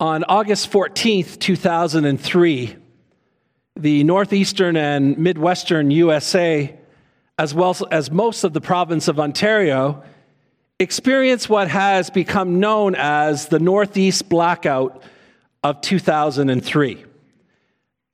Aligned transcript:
On 0.00 0.24
August 0.24 0.72
14th, 0.72 1.38
2003, 1.38 2.76
the 3.76 4.02
northeastern 4.02 4.76
and 4.76 5.16
midwestern 5.16 5.92
USA, 5.92 6.76
as 7.38 7.54
well 7.54 7.76
as 7.92 8.10
most 8.10 8.42
of 8.42 8.52
the 8.52 8.60
province 8.60 9.06
of 9.06 9.20
Ontario, 9.20 10.02
experienced 10.80 11.48
what 11.48 11.68
has 11.68 12.10
become 12.10 12.58
known 12.58 12.96
as 12.96 13.46
the 13.46 13.60
Northeast 13.60 14.28
Blackout 14.28 15.00
of 15.62 15.80
2003. 15.80 17.04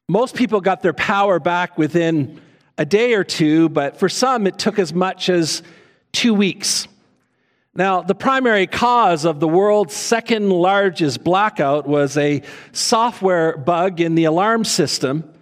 Most 0.06 0.34
people 0.34 0.60
got 0.60 0.82
their 0.82 0.92
power 0.92 1.40
back 1.40 1.78
within 1.78 2.42
a 2.76 2.84
day 2.84 3.14
or 3.14 3.24
two, 3.24 3.70
but 3.70 3.98
for 3.98 4.10
some 4.10 4.46
it 4.46 4.58
took 4.58 4.78
as 4.78 4.92
much 4.92 5.30
as 5.30 5.62
two 6.12 6.34
weeks. 6.34 6.86
Now, 7.74 8.02
the 8.02 8.16
primary 8.16 8.66
cause 8.66 9.24
of 9.24 9.38
the 9.38 9.46
world's 9.46 9.94
second 9.94 10.50
largest 10.50 11.22
blackout 11.22 11.86
was 11.86 12.16
a 12.16 12.42
software 12.72 13.56
bug 13.56 14.00
in 14.00 14.16
the 14.16 14.24
alarm 14.24 14.64
system 14.64 15.32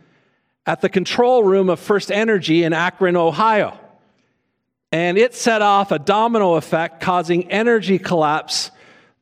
at 0.67 0.83
the 0.83 0.91
control 0.91 1.43
room 1.43 1.71
of 1.71 1.81
FirstEnergy 1.81 2.63
in 2.63 2.75
Akron, 2.75 3.17
Ohio. 3.17 3.79
And 4.93 5.17
it 5.17 5.35
set 5.35 5.63
off 5.63 5.91
a 5.91 5.99
domino 5.99 6.55
effect, 6.55 7.01
causing 7.01 7.51
energy 7.51 7.99
collapse 7.99 8.71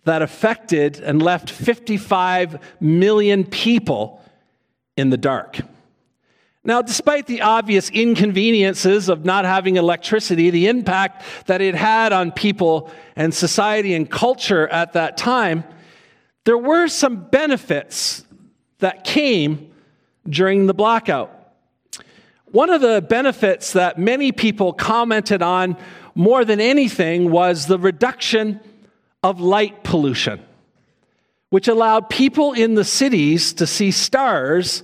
that 0.04 0.22
affected 0.22 0.98
and 0.98 1.22
left 1.22 1.50
55 1.50 2.58
million 2.80 3.44
people 3.44 4.20
in 4.96 5.10
the 5.10 5.16
dark. 5.16 5.60
Now, 6.66 6.82
despite 6.82 7.26
the 7.26 7.42
obvious 7.42 7.90
inconveniences 7.90 9.08
of 9.08 9.24
not 9.24 9.44
having 9.44 9.76
electricity, 9.76 10.50
the 10.50 10.66
impact 10.66 11.22
that 11.46 11.60
it 11.60 11.76
had 11.76 12.12
on 12.12 12.32
people 12.32 12.90
and 13.14 13.32
society 13.32 13.94
and 13.94 14.10
culture 14.10 14.66
at 14.66 14.94
that 14.94 15.16
time, 15.16 15.62
there 16.44 16.58
were 16.58 16.88
some 16.88 17.28
benefits 17.28 18.24
that 18.80 19.04
came 19.04 19.72
during 20.28 20.66
the 20.66 20.74
blackout. 20.74 21.32
One 22.46 22.70
of 22.70 22.80
the 22.80 23.00
benefits 23.00 23.72
that 23.74 23.96
many 23.96 24.32
people 24.32 24.72
commented 24.72 25.42
on 25.42 25.76
more 26.16 26.44
than 26.44 26.60
anything 26.60 27.30
was 27.30 27.66
the 27.66 27.78
reduction 27.78 28.58
of 29.22 29.40
light 29.40 29.84
pollution, 29.84 30.44
which 31.50 31.68
allowed 31.68 32.10
people 32.10 32.54
in 32.54 32.74
the 32.74 32.84
cities 32.84 33.52
to 33.52 33.68
see 33.68 33.92
stars 33.92 34.82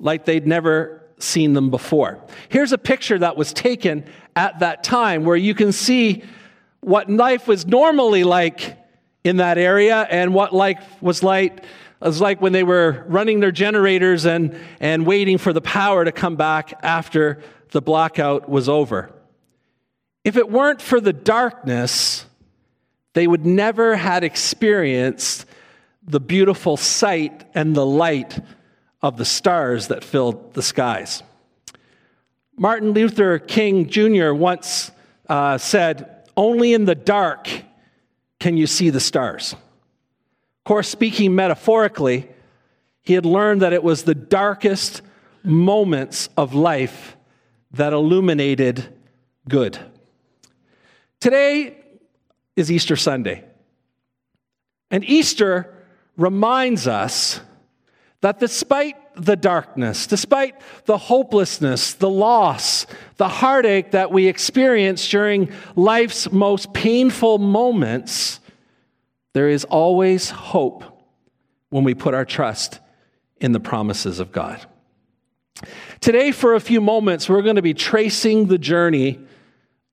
like 0.00 0.24
they'd 0.24 0.46
never 0.46 1.01
seen 1.22 1.52
them 1.52 1.70
before. 1.70 2.18
Here's 2.48 2.72
a 2.72 2.78
picture 2.78 3.18
that 3.18 3.36
was 3.36 3.52
taken 3.52 4.04
at 4.36 4.60
that 4.60 4.84
time 4.84 5.24
where 5.24 5.36
you 5.36 5.54
can 5.54 5.72
see 5.72 6.24
what 6.80 7.08
life 7.10 7.46
was 7.46 7.66
normally 7.66 8.24
like 8.24 8.76
in 9.24 9.36
that 9.36 9.58
area 9.58 10.06
and 10.10 10.34
what 10.34 10.52
life 10.52 10.84
was 11.00 11.22
like 11.22 11.64
was 12.00 12.20
like 12.20 12.40
when 12.40 12.52
they 12.52 12.64
were 12.64 13.04
running 13.06 13.40
their 13.40 13.52
generators 13.52 14.24
and, 14.24 14.58
and 14.80 15.06
waiting 15.06 15.38
for 15.38 15.52
the 15.52 15.60
power 15.60 16.04
to 16.04 16.10
come 16.10 16.34
back 16.34 16.74
after 16.82 17.40
the 17.70 17.80
blackout 17.80 18.48
was 18.48 18.68
over. 18.68 19.12
If 20.24 20.36
it 20.36 20.50
weren't 20.50 20.82
for 20.82 21.00
the 21.00 21.12
darkness, 21.12 22.26
they 23.14 23.26
would 23.26 23.46
never 23.46 23.94
had 23.94 24.24
experienced 24.24 25.46
the 26.04 26.20
beautiful 26.20 26.76
sight 26.76 27.44
and 27.54 27.74
the 27.74 27.86
light 27.86 28.40
of 29.02 29.16
the 29.16 29.24
stars 29.24 29.88
that 29.88 30.04
filled 30.04 30.54
the 30.54 30.62
skies. 30.62 31.22
Martin 32.56 32.92
Luther 32.92 33.38
King 33.38 33.88
Jr. 33.88 34.32
once 34.32 34.90
uh, 35.28 35.58
said, 35.58 36.28
Only 36.36 36.74
in 36.74 36.84
the 36.84 36.94
dark 36.94 37.48
can 38.38 38.56
you 38.56 38.66
see 38.66 38.90
the 38.90 39.00
stars. 39.00 39.54
Of 39.54 40.64
course, 40.64 40.88
speaking 40.88 41.34
metaphorically, 41.34 42.28
he 43.02 43.14
had 43.14 43.26
learned 43.26 43.62
that 43.62 43.72
it 43.72 43.82
was 43.82 44.04
the 44.04 44.14
darkest 44.14 45.02
moments 45.42 46.28
of 46.36 46.54
life 46.54 47.16
that 47.72 47.92
illuminated 47.92 48.86
good. 49.48 49.78
Today 51.20 51.76
is 52.54 52.70
Easter 52.70 52.96
Sunday. 52.96 53.44
And 54.90 55.04
Easter 55.04 55.74
reminds 56.16 56.86
us 56.86 57.40
that 58.22 58.38
despite 58.38 58.96
the 59.16 59.36
darkness, 59.36 60.06
despite 60.06 60.54
the 60.86 60.96
hopelessness, 60.96 61.94
the 61.94 62.08
loss, 62.08 62.86
the 63.16 63.28
heartache 63.28 63.90
that 63.90 64.10
we 64.10 64.26
experience 64.26 65.06
during 65.08 65.52
life's 65.76 66.32
most 66.32 66.72
painful 66.72 67.38
moments, 67.38 68.40
there 69.34 69.48
is 69.48 69.64
always 69.64 70.30
hope 70.30 70.84
when 71.70 71.84
we 71.84 71.94
put 71.94 72.14
our 72.14 72.24
trust 72.24 72.78
in 73.40 73.52
the 73.52 73.60
promises 73.60 74.20
of 74.20 74.30
God. 74.30 74.64
Today, 76.00 76.32
for 76.32 76.54
a 76.54 76.60
few 76.60 76.80
moments, 76.80 77.28
we're 77.28 77.42
going 77.42 77.56
to 77.56 77.62
be 77.62 77.74
tracing 77.74 78.46
the 78.46 78.58
journey 78.58 79.18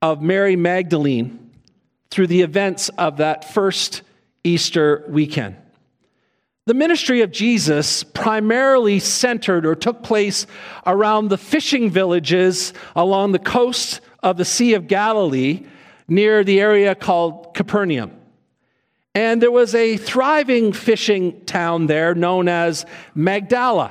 of 0.00 0.22
Mary 0.22 0.56
Magdalene 0.56 1.50
through 2.10 2.28
the 2.28 2.42
events 2.42 2.90
of 2.90 3.18
that 3.18 3.52
first 3.52 4.02
Easter 4.44 5.04
weekend. 5.08 5.56
The 6.70 6.74
ministry 6.74 7.22
of 7.22 7.32
Jesus 7.32 8.04
primarily 8.04 9.00
centered 9.00 9.66
or 9.66 9.74
took 9.74 10.04
place 10.04 10.46
around 10.86 11.26
the 11.26 11.36
fishing 11.36 11.90
villages 11.90 12.72
along 12.94 13.32
the 13.32 13.40
coast 13.40 14.00
of 14.22 14.36
the 14.36 14.44
Sea 14.44 14.74
of 14.74 14.86
Galilee 14.86 15.66
near 16.06 16.44
the 16.44 16.60
area 16.60 16.94
called 16.94 17.54
Capernaum. 17.54 18.12
And 19.16 19.42
there 19.42 19.50
was 19.50 19.74
a 19.74 19.96
thriving 19.96 20.72
fishing 20.72 21.44
town 21.44 21.88
there 21.88 22.14
known 22.14 22.46
as 22.46 22.86
Magdala. 23.16 23.90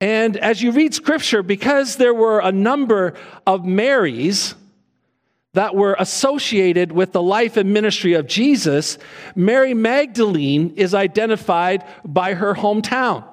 And 0.00 0.36
as 0.38 0.60
you 0.60 0.72
read 0.72 0.92
scripture, 0.92 1.44
because 1.44 1.94
there 1.98 2.14
were 2.14 2.40
a 2.40 2.50
number 2.50 3.14
of 3.46 3.64
Marys, 3.64 4.56
that 5.52 5.74
were 5.74 5.96
associated 5.98 6.92
with 6.92 7.12
the 7.12 7.22
life 7.22 7.56
and 7.56 7.72
ministry 7.72 8.12
of 8.14 8.26
Jesus, 8.26 8.98
Mary 9.34 9.74
Magdalene 9.74 10.74
is 10.76 10.94
identified 10.94 11.84
by 12.04 12.34
her 12.34 12.54
hometown. 12.54 13.24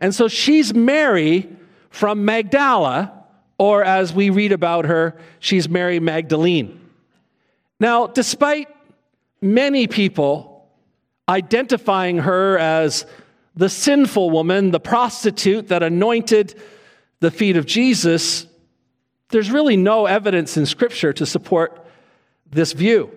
And 0.00 0.14
so 0.14 0.28
she's 0.28 0.72
Mary 0.72 1.48
from 1.90 2.24
Magdala, 2.24 3.24
or 3.58 3.84
as 3.84 4.12
we 4.12 4.30
read 4.30 4.52
about 4.52 4.84
her, 4.86 5.16
she's 5.40 5.68
Mary 5.68 6.00
Magdalene. 6.00 6.80
Now, 7.80 8.06
despite 8.06 8.68
many 9.40 9.88
people 9.88 10.68
identifying 11.28 12.18
her 12.18 12.58
as 12.58 13.06
the 13.56 13.68
sinful 13.68 14.30
woman, 14.30 14.70
the 14.70 14.80
prostitute 14.80 15.68
that 15.68 15.82
anointed 15.82 16.60
the 17.20 17.30
feet 17.30 17.56
of 17.56 17.66
Jesus, 17.66 18.46
there's 19.32 19.50
really 19.50 19.76
no 19.76 20.06
evidence 20.06 20.56
in 20.56 20.66
Scripture 20.66 21.12
to 21.14 21.26
support 21.26 21.84
this 22.50 22.72
view. 22.72 23.10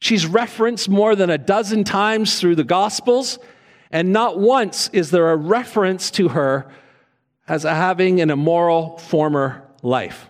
She's 0.00 0.26
referenced 0.26 0.88
more 0.88 1.14
than 1.14 1.30
a 1.30 1.38
dozen 1.38 1.84
times 1.84 2.40
through 2.40 2.56
the 2.56 2.64
Gospels, 2.64 3.38
and 3.90 4.12
not 4.12 4.38
once 4.38 4.90
is 4.92 5.10
there 5.10 5.30
a 5.30 5.36
reference 5.36 6.10
to 6.12 6.28
her 6.28 6.70
as 7.46 7.62
having 7.62 8.20
an 8.20 8.30
immoral 8.30 8.98
former 8.98 9.62
life. 9.82 10.28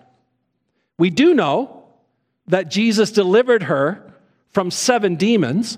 We 0.97 1.09
do 1.09 1.33
know 1.33 1.85
that 2.47 2.69
Jesus 2.69 3.11
delivered 3.11 3.63
her 3.63 4.13
from 4.51 4.69
seven 4.69 5.15
demons. 5.15 5.77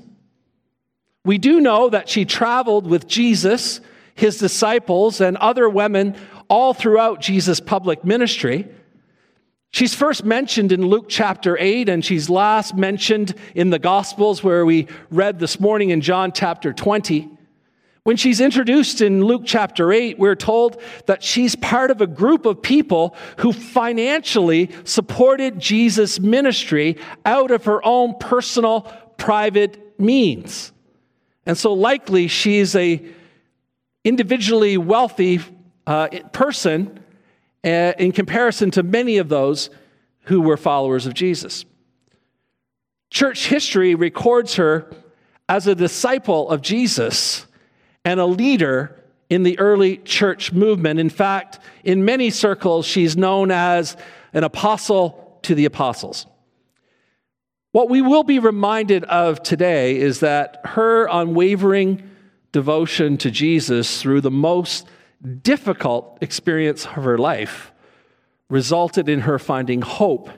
We 1.23 1.37
do 1.37 1.61
know 1.61 1.89
that 1.89 2.09
she 2.09 2.25
traveled 2.25 2.87
with 2.87 3.07
Jesus, 3.07 3.79
his 4.13 4.37
disciples, 4.37 5.21
and 5.21 5.37
other 5.37 5.69
women 5.69 6.15
all 6.47 6.73
throughout 6.73 7.21
Jesus' 7.21 7.59
public 7.59 8.03
ministry. 8.03 8.67
She's 9.71 9.93
first 9.93 10.23
mentioned 10.23 10.71
in 10.71 10.87
Luke 10.87 11.07
chapter 11.09 11.57
8, 11.59 11.89
and 11.89 12.03
she's 12.03 12.29
last 12.29 12.75
mentioned 12.75 13.35
in 13.53 13.71
the 13.71 13.79
Gospels, 13.79 14.43
where 14.43 14.65
we 14.65 14.87
read 15.09 15.39
this 15.39 15.59
morning 15.59 15.89
in 15.89 16.01
John 16.01 16.31
chapter 16.31 16.71
20. 16.71 17.29
When 18.03 18.17
she's 18.17 18.39
introduced 18.39 19.01
in 19.01 19.25
Luke 19.25 19.41
chapter 19.45 19.91
8, 19.91 20.19
we're 20.19 20.35
told 20.35 20.79
that 21.07 21.23
she's 21.23 21.55
part 21.55 21.89
of 21.89 22.01
a 22.01 22.07
group 22.07 22.45
of 22.45 22.61
people 22.61 23.15
who 23.39 23.51
financially 23.51 24.69
supported 24.83 25.59
Jesus' 25.59 26.19
ministry 26.19 26.97
out 27.25 27.49
of 27.49 27.65
her 27.65 27.83
own 27.83 28.15
personal, 28.19 28.81
private 29.17 29.99
means. 29.99 30.71
And 31.45 31.57
so 31.57 31.73
likely 31.73 32.27
she's 32.27 32.75
a 32.75 33.03
individually 34.03 34.77
wealthy 34.77 35.41
uh, 35.87 36.07
person 36.31 36.99
uh, 37.63 37.93
in 37.97 38.11
comparison 38.11 38.71
to 38.71 38.83
many 38.83 39.17
of 39.17 39.29
those 39.29 39.69
who 40.23 40.41
were 40.41 40.57
followers 40.57 41.05
of 41.05 41.13
Jesus. 41.13 41.65
Church 43.09 43.47
history 43.47 43.95
records 43.95 44.55
her 44.55 44.91
as 45.47 45.67
a 45.67 45.75
disciple 45.75 46.49
of 46.49 46.61
Jesus 46.61 47.45
and 48.03 48.19
a 48.19 48.25
leader 48.25 48.99
in 49.29 49.43
the 49.43 49.57
early 49.59 49.97
church 49.97 50.51
movement. 50.51 50.99
In 50.99 51.09
fact, 51.09 51.59
in 51.83 52.05
many 52.05 52.29
circles, 52.29 52.85
she's 52.85 53.15
known 53.17 53.51
as 53.51 53.97
an 54.33 54.43
apostle 54.43 55.39
to 55.43 55.55
the 55.55 55.65
apostles. 55.65 56.25
What 57.71 57.89
we 57.89 58.01
will 58.01 58.23
be 58.23 58.39
reminded 58.39 59.03
of 59.05 59.43
today 59.43 59.97
is 59.97 60.21
that 60.21 60.61
her 60.63 61.07
unwavering 61.11 62.09
devotion 62.51 63.17
to 63.17 63.29
Jesus 63.29 64.01
through 64.01 64.21
the 64.21 64.31
most 64.31 64.87
difficult 65.21 66.17
experience 66.21 66.85
of 66.85 67.03
her 67.03 67.17
life 67.17 67.71
resulted 68.49 69.09
in 69.09 69.21
her 69.21 69.39
finding 69.39 69.81
hope 69.81 70.29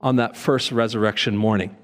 on 0.00 0.16
that 0.16 0.36
first 0.36 0.70
resurrection 0.72 1.36
morning. 1.36 1.76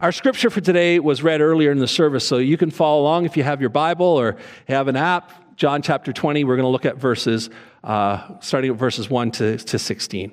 Our 0.00 0.12
scripture 0.12 0.48
for 0.48 0.60
today 0.60 1.00
was 1.00 1.22
read 1.22 1.40
earlier 1.40 1.72
in 1.72 1.78
the 1.78 1.88
service, 1.88 2.26
so 2.26 2.38
you 2.38 2.56
can 2.56 2.70
follow 2.70 3.02
along 3.02 3.24
if 3.24 3.36
you 3.36 3.42
have 3.42 3.60
your 3.60 3.70
Bible 3.70 4.06
or 4.06 4.36
have 4.68 4.86
an 4.86 4.96
app. 4.96 5.56
John 5.56 5.82
chapter 5.82 6.12
20, 6.12 6.44
we're 6.44 6.54
going 6.54 6.66
to 6.66 6.70
look 6.70 6.86
at 6.86 6.98
verses, 6.98 7.50
uh, 7.82 8.38
starting 8.40 8.70
at 8.70 8.76
verses 8.76 9.10
1 9.10 9.32
to, 9.32 9.58
to 9.58 9.76
16. 9.76 10.32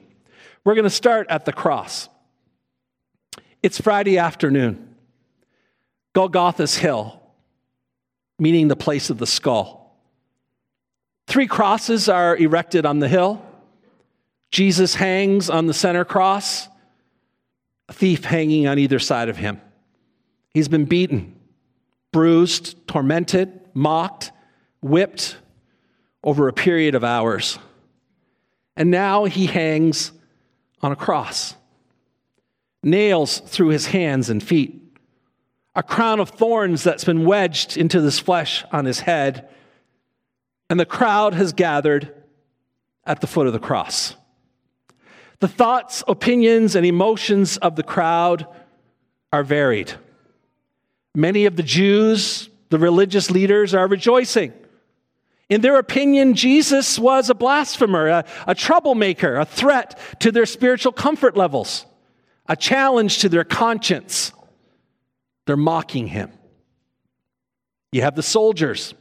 We're 0.63 0.75
going 0.75 0.83
to 0.83 0.89
start 0.91 1.25
at 1.31 1.45
the 1.45 1.53
cross. 1.53 2.09
It's 3.63 3.81
Friday 3.81 4.19
afternoon, 4.19 4.95
Golgotha's 6.13 6.77
Hill, 6.77 7.19
meaning 8.37 8.67
the 8.67 8.75
place 8.75 9.09
of 9.09 9.17
the 9.17 9.25
skull. 9.25 9.84
Three 11.27 11.47
crosses 11.47 12.07
are 12.07 12.35
erected 12.37 12.85
on 12.85 12.99
the 12.99 13.07
hill. 13.07 13.43
Jesus 14.51 14.95
hangs 14.95 15.49
on 15.49 15.65
the 15.65 15.73
center 15.73 16.05
cross, 16.05 16.67
a 17.89 17.93
thief 17.93 18.23
hanging 18.23 18.67
on 18.67 18.79
either 18.79 18.99
side 18.99 19.29
of 19.29 19.37
him. 19.37 19.59
He's 20.53 20.67
been 20.67 20.85
beaten, 20.85 21.35
bruised, 22.11 22.87
tormented, 22.87 23.59
mocked, 23.73 24.31
whipped 24.81 25.37
over 26.23 26.47
a 26.47 26.53
period 26.53 26.95
of 26.95 27.03
hours. 27.03 27.59
And 28.77 28.91
now 28.91 29.25
he 29.25 29.47
hangs 29.47 30.11
on 30.81 30.91
a 30.91 30.95
cross 30.95 31.55
nails 32.85 33.39
through 33.39 33.69
his 33.69 33.87
hands 33.87 34.29
and 34.29 34.41
feet, 34.41 34.79
a 35.75 35.83
crown 35.83 36.19
of 36.21 36.29
thorns 36.29 36.83
that's 36.83 37.03
been 37.03 37.25
wedged 37.25 37.75
into 37.75 37.99
this 37.99 38.19
flesh 38.19 38.63
on 38.71 38.85
his 38.85 39.01
head, 39.01 39.49
and 40.69 40.79
the 40.79 40.85
crowd 40.85 41.33
has 41.33 41.53
gathered 41.53 42.11
at 43.05 43.21
the 43.21 43.27
foot 43.27 43.47
of 43.47 43.53
the 43.53 43.59
cross. 43.59 44.15
The 45.39 45.47
thoughts, 45.47 46.03
opinions, 46.07 46.75
and 46.75 46.85
emotions 46.85 47.57
of 47.57 47.75
the 47.75 47.83
crowd 47.83 48.47
are 49.31 49.43
varied. 49.43 49.93
Many 51.13 51.45
of 51.45 51.55
the 51.55 51.63
Jews, 51.63 52.49
the 52.69 52.79
religious 52.79 53.29
leaders, 53.29 53.73
are 53.73 53.87
rejoicing. 53.87 54.53
In 55.49 55.61
their 55.61 55.77
opinion, 55.77 56.33
Jesus 56.33 56.97
was 56.97 57.29
a 57.29 57.35
blasphemer, 57.35 58.07
a, 58.07 58.25
a 58.47 58.55
troublemaker, 58.55 59.35
a 59.35 59.45
threat 59.45 59.99
to 60.21 60.31
their 60.31 60.45
spiritual 60.45 60.91
comfort 60.91 61.37
levels 61.37 61.85
a 62.47 62.55
challenge 62.55 63.19
to 63.19 63.29
their 63.29 63.43
conscience. 63.43 64.31
They're 65.45 65.57
mocking 65.57 66.07
him. 66.07 66.31
You 67.91 68.01
have 68.01 68.15
the 68.15 68.23
soldiers, 68.23 68.93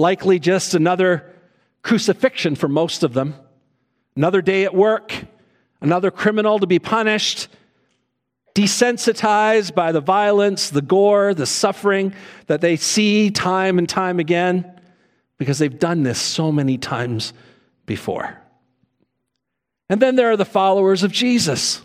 likely 0.00 0.38
just 0.38 0.74
another 0.74 1.32
crucifixion 1.82 2.56
for 2.56 2.68
most 2.68 3.02
of 3.02 3.14
them, 3.14 3.34
another 4.16 4.42
day 4.42 4.64
at 4.64 4.74
work, 4.74 5.14
another 5.80 6.10
criminal 6.10 6.58
to 6.58 6.66
be 6.66 6.78
punished, 6.78 7.48
desensitized 8.54 9.74
by 9.74 9.92
the 9.92 10.00
violence, 10.00 10.70
the 10.70 10.82
gore, 10.82 11.34
the 11.34 11.46
suffering 11.46 12.12
that 12.46 12.60
they 12.60 12.76
see 12.76 13.30
time 13.30 13.78
and 13.78 13.88
time 13.88 14.18
again 14.18 14.80
because 15.38 15.58
they've 15.58 15.78
done 15.78 16.02
this 16.02 16.18
so 16.18 16.50
many 16.50 16.76
times 16.76 17.32
before. 17.86 18.36
And 19.88 20.00
then 20.00 20.16
there 20.16 20.30
are 20.30 20.36
the 20.36 20.44
followers 20.44 21.02
of 21.02 21.12
Jesus. 21.12 21.82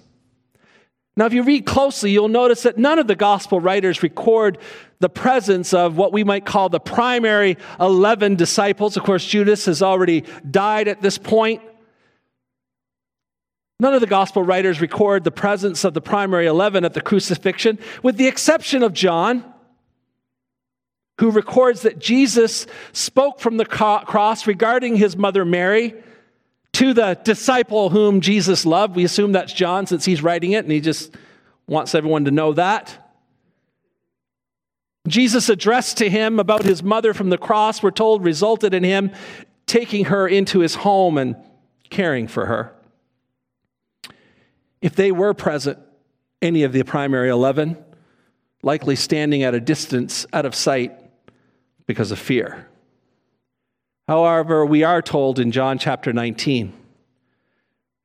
Now, 1.18 1.26
if 1.26 1.34
you 1.34 1.44
read 1.44 1.66
closely, 1.66 2.12
you'll 2.12 2.28
notice 2.28 2.64
that 2.64 2.78
none 2.78 3.00
of 3.00 3.08
the 3.08 3.16
gospel 3.16 3.62
writers 3.62 4.04
record 4.04 4.58
the 5.00 5.08
presence 5.08 5.74
of 5.74 5.96
what 5.96 6.12
we 6.12 6.26
might 6.26 6.46
call 6.46 6.68
the 6.68 6.80
primary 6.80 7.58
11 7.80 8.36
disciples. 8.36 8.98
Of 8.98 9.04
course, 9.04 9.26
Judas 9.26 9.66
has 9.66 9.82
already 9.82 10.26
died 10.50 10.90
at 10.90 11.02
this 11.02 11.18
point. 11.18 11.62
None 13.80 13.94
of 13.94 14.02
the 14.02 14.08
gospel 14.08 14.44
writers 14.44 14.82
record 14.82 15.24
the 15.24 15.32
presence 15.32 15.84
of 15.86 15.94
the 15.94 16.02
primary 16.02 16.48
11 16.48 16.84
at 16.84 16.94
the 16.94 17.02
crucifixion, 17.02 17.80
with 18.04 18.18
the 18.18 18.28
exception 18.28 18.84
of 18.84 18.94
John, 18.94 19.44
who 21.20 21.32
records 21.32 21.84
that 21.84 22.00
Jesus 22.00 22.68
spoke 22.92 23.40
from 23.40 23.56
the 23.56 23.66
cross 23.66 24.48
regarding 24.48 24.98
his 24.98 25.16
mother 25.16 25.46
Mary 25.46 25.94
to 26.76 26.94
the 26.94 27.18
disciple 27.24 27.90
whom 27.90 28.20
Jesus 28.20 28.66
loved. 28.66 28.98
We 28.98 29.06
assume 29.06 29.32
that's 29.32 29.54
John 29.54 29.88
since 29.88 30.04
he's 30.04 30.22
writing 30.22 30.52
it 30.52 30.66
and 30.66 30.72
he 30.72 30.82
just 30.82 31.16
wants 31.68 31.96
everyone 31.96 32.26
to 32.26 32.32
know 32.32 32.52
that. 32.52 33.02
Jesus' 35.08 35.48
addressed 35.48 35.98
to 36.00 36.10
him 36.10 36.38
about 36.38 36.64
his 36.64 36.84
mother 36.84 37.14
from 37.14 37.30
the 37.30 37.38
cross, 37.38 37.82
we're 37.82 37.92
told, 37.92 38.26
resulted 38.26 38.74
in 38.74 38.84
him 38.84 39.12
taking 39.68 40.06
her 40.06 40.28
into 40.28 40.60
his 40.60 40.76
home 40.76 41.18
and 41.18 41.38
caring 41.90 42.28
for 42.28 42.46
her. 42.46 42.76
If 44.82 44.96
they 44.96 45.14
were 45.14 45.34
present, 45.34 45.80
any 46.42 46.64
of 46.64 46.74
the 46.74 46.84
primary 46.84 47.30
11, 47.30 47.78
likely 48.64 48.98
standing 48.98 49.44
at 49.44 49.56
a 49.56 49.62
distance 49.62 50.26
out 50.34 50.46
of 50.46 50.54
sight 50.54 50.92
because 51.86 52.12
of 52.12 52.20
fear. 52.20 52.68
However, 54.08 54.66
we 54.66 54.84
are 54.84 55.02
told 55.02 55.40
in 55.40 55.52
John 55.52 55.80
chapter 55.80 56.14
19 56.14 56.74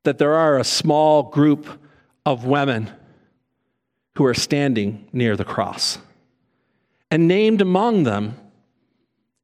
that 0.03 0.17
there 0.17 0.33
are 0.33 0.57
a 0.57 0.63
small 0.63 1.23
group 1.23 1.67
of 2.25 2.45
women 2.45 2.91
who 4.15 4.25
are 4.25 4.33
standing 4.33 5.07
near 5.13 5.37
the 5.37 5.45
cross. 5.45 5.99
And 7.09 7.27
named 7.27 7.61
among 7.61 8.03
them 8.03 8.35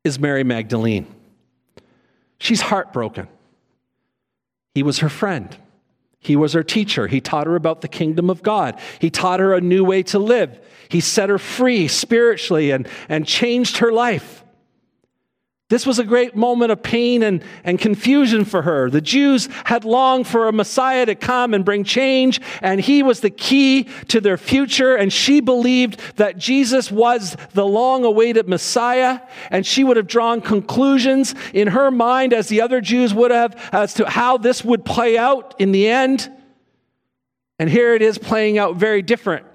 is 0.04 0.20
Mary 0.20 0.44
Magdalene. 0.44 1.06
She's 2.40 2.62
heartbroken. 2.62 3.28
He 4.74 4.84
was 4.84 5.00
her 5.00 5.10
friend. 5.10 5.56
He 6.20 6.36
was 6.36 6.54
her 6.54 6.64
teacher. 6.64 7.08
He 7.08 7.22
taught 7.22 7.48
her 7.48 7.56
about 7.56 7.82
the 7.82 7.88
kingdom 7.88 8.30
of 8.30 8.42
God. 8.42 8.80
He 9.00 9.10
taught 9.10 9.40
her 9.40 9.54
a 9.54 9.62
new 9.62 9.84
way 9.84 10.04
to 10.04 10.20
live. 10.20 10.60
He 10.90 11.02
set 11.02 11.30
her 11.30 11.38
free 11.38 11.88
spiritually 11.88 12.72
and, 12.72 12.88
and 13.10 13.26
changed 13.26 13.78
her 13.78 13.92
life. 13.92 14.44
This 15.70 15.86
was 15.86 16.00
a 16.00 16.06
great 16.06 16.34
moment 16.34 16.72
of 16.72 16.82
pain 16.82 17.22
and, 17.24 17.44
and 17.66 17.78
confusion 17.78 18.46
for 18.46 18.62
her. 18.62 18.90
The 18.90 19.02
Jews 19.02 19.50
had 19.66 19.84
longed 19.84 20.26
for 20.26 20.48
a 20.48 20.54
Messiah 20.54 21.06
to 21.06 21.14
come 21.14 21.54
and 21.54 21.66
bring 21.66 21.84
change, 21.84 22.40
and 22.62 22.80
he 22.80 23.04
was 23.04 23.20
the 23.20 23.30
key 23.30 23.84
to 24.08 24.22
their 24.22 24.38
future. 24.38 24.96
And 24.96 25.12
she 25.12 25.42
believed 25.42 26.00
that 26.16 26.38
Jesus 26.38 26.90
was 26.90 27.36
the 27.54 27.66
long 27.66 28.06
awaited 28.06 28.48
Messiah, 28.48 29.20
and 29.52 29.66
she 29.66 29.84
would 29.84 29.98
have 29.98 30.08
drawn 30.08 30.40
conclusions 30.40 31.36
in 31.54 31.68
her 31.68 31.92
mind, 31.92 32.32
as 32.32 32.48
the 32.48 32.62
other 32.62 32.80
Jews 32.80 33.14
would 33.14 33.32
have, 33.32 33.70
as 33.74 33.94
to 33.96 34.10
how 34.10 34.38
this 34.38 34.64
would 34.64 34.86
play 34.86 35.18
out 35.18 35.54
in 35.60 35.74
the 35.74 35.90
end. 35.90 36.32
And 37.60 37.70
here 37.70 37.94
it 37.94 38.02
is 38.02 38.18
playing 38.18 38.58
out 38.58 38.78
very 38.78 39.02
different. 39.02 39.46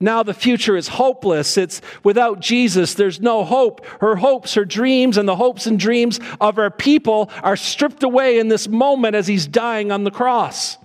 Now 0.00 0.22
the 0.22 0.32
future 0.32 0.76
is 0.76 0.88
hopeless. 0.88 1.58
It's 1.58 1.82
without 2.02 2.40
Jesus, 2.40 2.94
there's 2.94 3.20
no 3.20 3.44
hope. 3.44 3.84
Her 4.00 4.16
hopes, 4.16 4.54
her 4.54 4.64
dreams, 4.64 5.18
and 5.18 5.28
the 5.28 5.36
hopes 5.36 5.66
and 5.66 5.78
dreams 5.78 6.18
of 6.40 6.56
her 6.56 6.70
people 6.70 7.30
are 7.42 7.56
stripped 7.56 8.02
away 8.02 8.38
in 8.38 8.48
this 8.48 8.66
moment 8.66 9.14
as 9.14 9.26
he's 9.26 9.46
dying 9.46 9.92
on 9.92 10.04
the 10.04 10.10
cross. 10.10 10.76
Of 10.76 10.82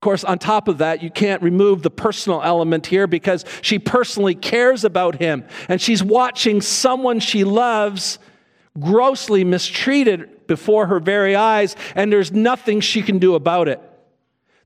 course, 0.00 0.24
on 0.24 0.38
top 0.38 0.68
of 0.68 0.78
that, 0.78 1.02
you 1.02 1.10
can't 1.10 1.42
remove 1.42 1.82
the 1.82 1.90
personal 1.90 2.42
element 2.42 2.86
here 2.86 3.06
because 3.06 3.44
she 3.60 3.78
personally 3.78 4.34
cares 4.34 4.84
about 4.84 5.16
him 5.16 5.44
and 5.68 5.80
she's 5.80 6.02
watching 6.02 6.62
someone 6.62 7.20
she 7.20 7.44
loves 7.44 8.18
grossly 8.80 9.44
mistreated 9.44 10.46
before 10.46 10.86
her 10.86 11.00
very 11.00 11.36
eyes, 11.36 11.76
and 11.94 12.12
there's 12.12 12.32
nothing 12.32 12.80
she 12.80 13.02
can 13.02 13.18
do 13.18 13.34
about 13.34 13.68
it. 13.68 13.80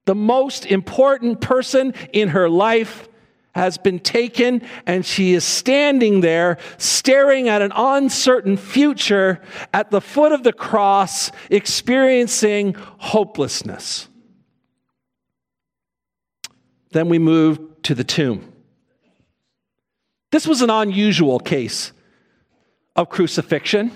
The 0.09 0.15
most 0.15 0.65
important 0.65 1.43
person 1.43 1.93
in 2.15 2.31
her 2.31 2.49
life 2.49 3.11
has 3.55 3.77
been 3.77 3.99
taken, 3.99 4.63
and 4.87 5.05
she 5.05 5.35
is 5.35 5.45
standing 5.45 6.23
there 6.23 6.57
staring 6.79 7.51
at 7.51 7.61
an 7.61 7.73
uncertain 7.77 8.57
future 8.57 9.39
at 9.75 9.91
the 9.91 10.01
foot 10.01 10.33
of 10.33 10.45
the 10.45 10.53
cross, 10.55 11.31
experiencing 11.51 12.75
hopelessness. 12.97 14.09
Then 16.93 17.11
we 17.11 17.19
move 17.19 17.59
to 17.83 17.95
the 17.95 18.03
tomb. 18.03 18.51
This 20.31 20.47
was 20.47 20.63
an 20.63 20.71
unusual 20.71 21.39
case 21.39 21.93
of 22.97 23.11
crucifixion. 23.11 23.93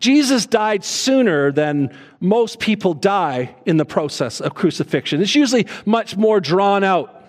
Jesus 0.00 0.46
died 0.46 0.84
sooner 0.84 1.52
than 1.52 1.96
most 2.20 2.58
people 2.58 2.94
die 2.94 3.54
in 3.66 3.76
the 3.76 3.84
process 3.84 4.40
of 4.40 4.54
crucifixion. 4.54 5.20
It's 5.20 5.34
usually 5.34 5.66
much 5.86 6.16
more 6.16 6.40
drawn 6.40 6.84
out, 6.84 7.24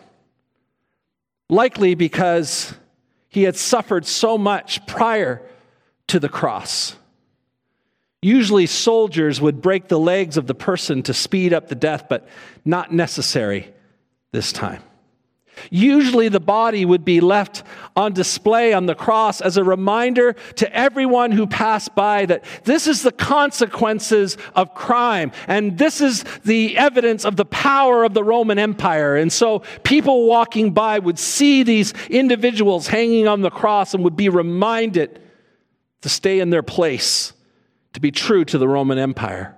likely 1.50 1.96
because 1.96 2.74
he 3.30 3.44
had 3.44 3.56
suffered 3.56 4.06
so 4.06 4.38
much 4.38 4.86
prior 4.88 5.42
to 6.08 6.20
the 6.20 6.30
cross. 6.30 6.96
Usually, 8.22 8.66
soldiers 8.66 9.40
would 9.40 9.62
break 9.62 9.88
the 9.88 10.00
legs 10.00 10.36
of 10.36 10.46
the 10.46 10.56
person 10.56 11.04
to 11.04 11.14
speed 11.14 11.54
up 11.54 11.70
the 11.70 11.76
death, 11.76 12.06
but 12.10 12.28
not 12.66 12.92
necessary 12.92 13.74
this 14.32 14.52
time. 14.52 14.84
Usually, 15.70 16.28
the 16.28 16.40
body 16.40 16.84
would 16.84 17.06
be 17.06 17.22
left 17.22 17.59
on 18.00 18.14
display 18.14 18.74
on 18.74 18.86
the 18.86 18.96
cross 18.96 19.42
as 19.42 19.58
a 19.58 19.64
reminder 19.64 20.34
to 20.56 20.74
everyone 20.74 21.32
who 21.32 21.46
passed 21.46 21.94
by 21.96 22.26
that 22.26 22.44
this 22.64 22.88
is 22.88 23.04
the 23.04 23.12
consequences 23.12 24.38
of 24.56 24.74
crime, 24.74 25.32
and 25.48 25.78
this 25.78 26.00
is 26.00 26.24
the 26.46 26.78
evidence 26.78 27.26
of 27.26 27.36
the 27.36 27.46
power 27.46 28.06
of 28.06 28.14
the 28.14 28.24
Roman 28.24 28.58
Empire. 28.58 29.18
And 29.18 29.32
so, 29.32 29.60
people 29.84 30.28
walking 30.28 30.72
by 30.72 31.00
would 31.00 31.20
see 31.20 31.64
these 31.64 31.94
individuals 32.10 32.88
hanging 32.88 33.28
on 33.28 33.42
the 33.42 33.52
cross 33.52 33.94
and 33.94 34.04
would 34.06 34.16
be 34.16 34.30
reminded 34.30 35.22
to 36.02 36.10
stay 36.10 36.40
in 36.40 36.50
their 36.50 36.64
place, 36.64 37.34
to 37.94 38.00
be 38.00 38.12
true 38.12 38.46
to 38.46 38.58
the 38.58 38.68
Roman 38.68 38.98
Empire. 38.98 39.58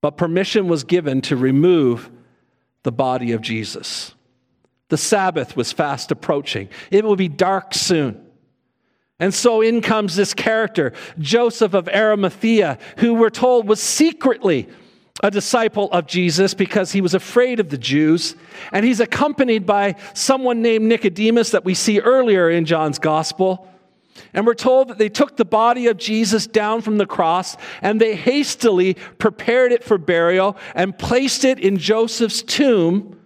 But 0.00 0.16
permission 0.16 0.68
was 0.68 0.84
given 0.84 1.20
to 1.22 1.36
remove 1.36 2.08
the 2.84 2.92
body 2.92 3.32
of 3.32 3.40
Jesus. 3.40 4.14
The 4.90 4.98
Sabbath 4.98 5.56
was 5.56 5.72
fast 5.72 6.10
approaching. 6.10 6.68
It 6.90 7.04
will 7.04 7.16
be 7.16 7.28
dark 7.28 7.72
soon. 7.74 8.26
And 9.20 9.32
so 9.32 9.60
in 9.60 9.82
comes 9.82 10.16
this 10.16 10.34
character, 10.34 10.92
Joseph 11.18 11.74
of 11.74 11.88
Arimathea, 11.88 12.78
who 12.98 13.14
we're 13.14 13.30
told 13.30 13.68
was 13.68 13.80
secretly 13.80 14.68
a 15.22 15.30
disciple 15.30 15.92
of 15.92 16.06
Jesus 16.06 16.54
because 16.54 16.92
he 16.92 17.02
was 17.02 17.14
afraid 17.14 17.60
of 17.60 17.68
the 17.68 17.78
Jews. 17.78 18.34
And 18.72 18.84
he's 18.84 19.00
accompanied 19.00 19.66
by 19.66 19.96
someone 20.14 20.62
named 20.62 20.86
Nicodemus 20.86 21.50
that 21.50 21.64
we 21.64 21.74
see 21.74 22.00
earlier 22.00 22.50
in 22.50 22.64
John's 22.64 22.98
gospel. 22.98 23.68
And 24.32 24.46
we're 24.46 24.54
told 24.54 24.88
that 24.88 24.98
they 24.98 25.10
took 25.10 25.36
the 25.36 25.44
body 25.44 25.86
of 25.86 25.98
Jesus 25.98 26.46
down 26.46 26.80
from 26.80 26.96
the 26.96 27.06
cross 27.06 27.56
and 27.82 28.00
they 28.00 28.16
hastily 28.16 28.94
prepared 29.18 29.72
it 29.72 29.84
for 29.84 29.98
burial 29.98 30.56
and 30.74 30.98
placed 30.98 31.44
it 31.44 31.60
in 31.60 31.76
Joseph's 31.76 32.42
tomb 32.42 33.19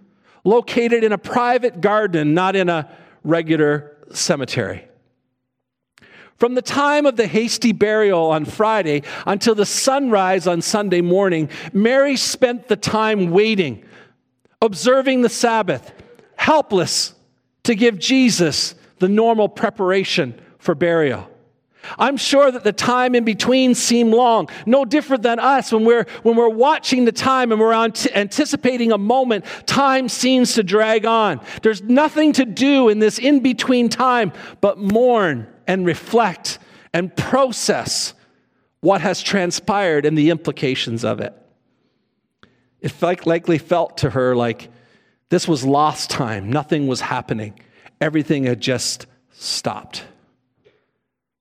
located 0.45 1.03
in 1.03 1.11
a 1.11 1.17
private 1.17 1.81
garden, 1.81 2.33
not 2.33 2.55
in 2.55 2.69
a 2.69 2.89
regular 3.25 3.97
cemetery. 4.11 4.87
From 6.37 6.53
the 6.53 6.61
time 6.61 7.05
of 7.05 7.15
the 7.15 7.27
hasty 7.27 7.71
burial 7.71 8.31
on 8.31 8.45
Friday 8.45 9.03
until 9.25 9.55
the 9.55 9.65
sunrise 9.65 10.47
on 10.47 10.61
Sunday 10.61 11.01
morning, 11.01 11.49
Mary 11.73 12.15
spent 12.15 12.67
the 12.67 12.75
time 12.75 13.31
waiting, 13.31 13.83
observing 14.61 15.21
the 15.21 15.29
Sabbath, 15.29 15.93
helpless 16.35 17.15
to 17.63 17.73
give 17.73 17.97
Jesus 17.97 18.75
the 18.99 19.09
normal 19.09 19.49
preparation 19.49 20.39
for 20.59 20.75
burial. 20.75 21.29
I'm 21.97 22.17
sure 22.17 22.51
that 22.51 22.63
the 22.63 22.73
time 22.73 23.15
in 23.15 23.23
between 23.23 23.75
seemed 23.75 24.13
long, 24.13 24.49
no 24.65 24.85
different 24.85 25.23
than 25.23 25.39
us 25.39 25.71
when 25.71 25.85
we're, 25.85 26.05
when 26.23 26.35
we're 26.35 26.49
watching 26.49 27.05
the 27.05 27.11
time 27.11 27.51
and 27.51 27.59
we're 27.59 27.73
anticipating 27.73 28.91
a 28.91 28.97
moment, 28.97 29.45
time 29.65 30.09
seems 30.09 30.53
to 30.53 30.63
drag 30.63 31.05
on. 31.05 31.41
There's 31.61 31.81
nothing 31.81 32.33
to 32.33 32.45
do 32.45 32.89
in 32.89 32.99
this 32.99 33.19
in 33.19 33.41
between 33.41 33.89
time 33.89 34.33
but 34.61 34.77
mourn 34.77 35.47
and 35.67 35.85
reflect 35.85 36.59
and 36.93 37.15
process 37.15 38.13
what 38.79 39.01
has 39.01 39.21
transpired 39.21 40.05
and 40.05 40.17
the 40.17 40.29
implications 40.29 41.03
of 41.03 41.19
it. 41.19 41.33
It 42.81 43.25
likely 43.25 43.57
felt 43.57 43.97
to 43.97 44.11
her 44.11 44.35
like 44.35 44.69
this 45.29 45.47
was 45.47 45.65
lost 45.65 46.11
time, 46.11 46.51
nothing 46.51 46.85
was 46.85 47.01
happening, 47.01 47.59
everything 47.99 48.43
had 48.43 48.61
just 48.61 49.07
stopped. 49.31 50.03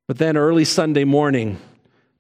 But 0.07 0.19
then 0.19 0.37
early 0.37 0.65
Sunday 0.65 1.05
morning, 1.05 1.59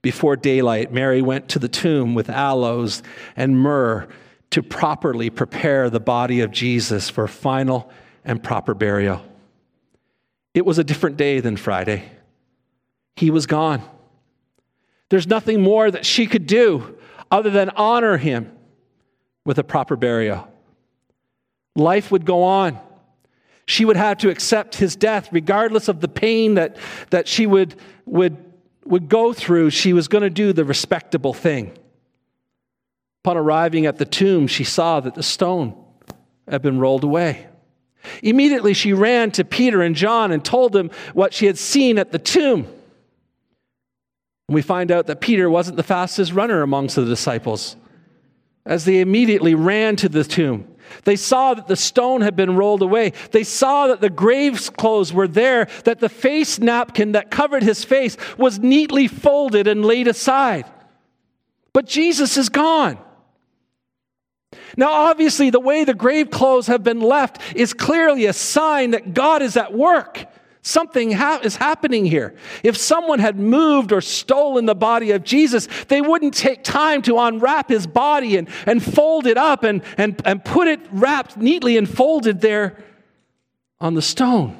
before 0.00 0.36
daylight, 0.36 0.92
Mary 0.92 1.22
went 1.22 1.48
to 1.50 1.58
the 1.58 1.68
tomb 1.68 2.14
with 2.14 2.28
aloes 2.30 3.02
and 3.36 3.58
myrrh 3.58 4.08
to 4.50 4.62
properly 4.62 5.30
prepare 5.30 5.90
the 5.90 6.00
body 6.00 6.40
of 6.40 6.50
Jesus 6.50 7.10
for 7.10 7.26
final 7.26 7.90
and 8.24 8.42
proper 8.42 8.74
burial. 8.74 9.24
It 10.54 10.64
was 10.64 10.78
a 10.78 10.84
different 10.84 11.16
day 11.16 11.40
than 11.40 11.56
Friday. 11.56 12.04
He 13.16 13.30
was 13.30 13.46
gone. 13.46 13.82
There's 15.10 15.26
nothing 15.26 15.60
more 15.60 15.90
that 15.90 16.06
she 16.06 16.26
could 16.26 16.46
do 16.46 16.96
other 17.30 17.50
than 17.50 17.70
honor 17.70 18.16
him 18.16 18.50
with 19.44 19.58
a 19.58 19.64
proper 19.64 19.96
burial. 19.96 20.48
Life 21.76 22.10
would 22.10 22.24
go 22.24 22.44
on. 22.44 22.78
She 23.66 23.84
would 23.84 23.96
have 23.96 24.18
to 24.18 24.30
accept 24.30 24.76
his 24.76 24.94
death, 24.96 25.28
regardless 25.32 25.88
of 25.88 26.00
the 26.00 26.08
pain 26.08 26.54
that, 26.54 26.76
that 27.10 27.26
she 27.26 27.46
would, 27.46 27.74
would, 28.04 28.36
would 28.84 29.08
go 29.08 29.32
through. 29.32 29.70
She 29.70 29.92
was 29.92 30.08
going 30.08 30.22
to 30.22 30.30
do 30.30 30.52
the 30.52 30.64
respectable 30.64 31.32
thing. 31.32 31.76
Upon 33.24 33.38
arriving 33.38 33.86
at 33.86 33.96
the 33.96 34.04
tomb, 34.04 34.46
she 34.46 34.64
saw 34.64 35.00
that 35.00 35.14
the 35.14 35.22
stone 35.22 35.74
had 36.46 36.60
been 36.60 36.78
rolled 36.78 37.04
away. 37.04 37.46
Immediately, 38.22 38.74
she 38.74 38.92
ran 38.92 39.30
to 39.32 39.44
Peter 39.44 39.80
and 39.80 39.94
John 39.94 40.30
and 40.30 40.44
told 40.44 40.72
them 40.72 40.90
what 41.14 41.32
she 41.32 41.46
had 41.46 41.56
seen 41.56 41.98
at 41.98 42.12
the 42.12 42.18
tomb. 42.18 42.66
And 44.48 44.54
we 44.54 44.60
find 44.60 44.90
out 44.90 45.06
that 45.06 45.22
Peter 45.22 45.48
wasn't 45.48 45.78
the 45.78 45.82
fastest 45.82 46.32
runner 46.32 46.60
amongst 46.60 46.96
the 46.96 47.06
disciples 47.06 47.76
as 48.66 48.84
they 48.84 49.00
immediately 49.00 49.54
ran 49.54 49.96
to 49.96 50.08
the 50.08 50.24
tomb. 50.24 50.68
They 51.04 51.16
saw 51.16 51.54
that 51.54 51.66
the 51.66 51.76
stone 51.76 52.20
had 52.20 52.36
been 52.36 52.56
rolled 52.56 52.82
away. 52.82 53.12
They 53.32 53.44
saw 53.44 53.88
that 53.88 54.00
the 54.00 54.10
grave 54.10 54.76
clothes 54.76 55.12
were 55.12 55.28
there, 55.28 55.68
that 55.84 56.00
the 56.00 56.08
face 56.08 56.58
napkin 56.58 57.12
that 57.12 57.30
covered 57.30 57.62
his 57.62 57.84
face 57.84 58.16
was 58.38 58.58
neatly 58.58 59.08
folded 59.08 59.66
and 59.66 59.84
laid 59.84 60.08
aside. 60.08 60.64
But 61.72 61.86
Jesus 61.86 62.36
is 62.36 62.48
gone. 62.48 62.98
Now, 64.76 64.92
obviously, 64.92 65.50
the 65.50 65.60
way 65.60 65.84
the 65.84 65.94
grave 65.94 66.30
clothes 66.30 66.66
have 66.68 66.82
been 66.82 67.00
left 67.00 67.40
is 67.54 67.72
clearly 67.72 68.26
a 68.26 68.32
sign 68.32 68.92
that 68.92 69.14
God 69.14 69.42
is 69.42 69.56
at 69.56 69.72
work. 69.72 70.26
Something 70.66 71.12
ha- 71.12 71.40
is 71.42 71.56
happening 71.56 72.06
here. 72.06 72.34
If 72.62 72.78
someone 72.78 73.18
had 73.18 73.38
moved 73.38 73.92
or 73.92 74.00
stolen 74.00 74.64
the 74.64 74.74
body 74.74 75.10
of 75.10 75.22
Jesus, 75.22 75.68
they 75.88 76.00
wouldn't 76.00 76.32
take 76.32 76.64
time 76.64 77.02
to 77.02 77.18
unwrap 77.18 77.68
his 77.68 77.86
body 77.86 78.38
and, 78.38 78.48
and 78.64 78.82
fold 78.82 79.26
it 79.26 79.36
up 79.36 79.62
and, 79.62 79.82
and, 79.98 80.20
and 80.24 80.42
put 80.42 80.66
it 80.66 80.80
wrapped 80.90 81.36
neatly 81.36 81.76
and 81.76 81.86
folded 81.86 82.40
there 82.40 82.82
on 83.78 83.92
the 83.92 84.00
stone. 84.00 84.58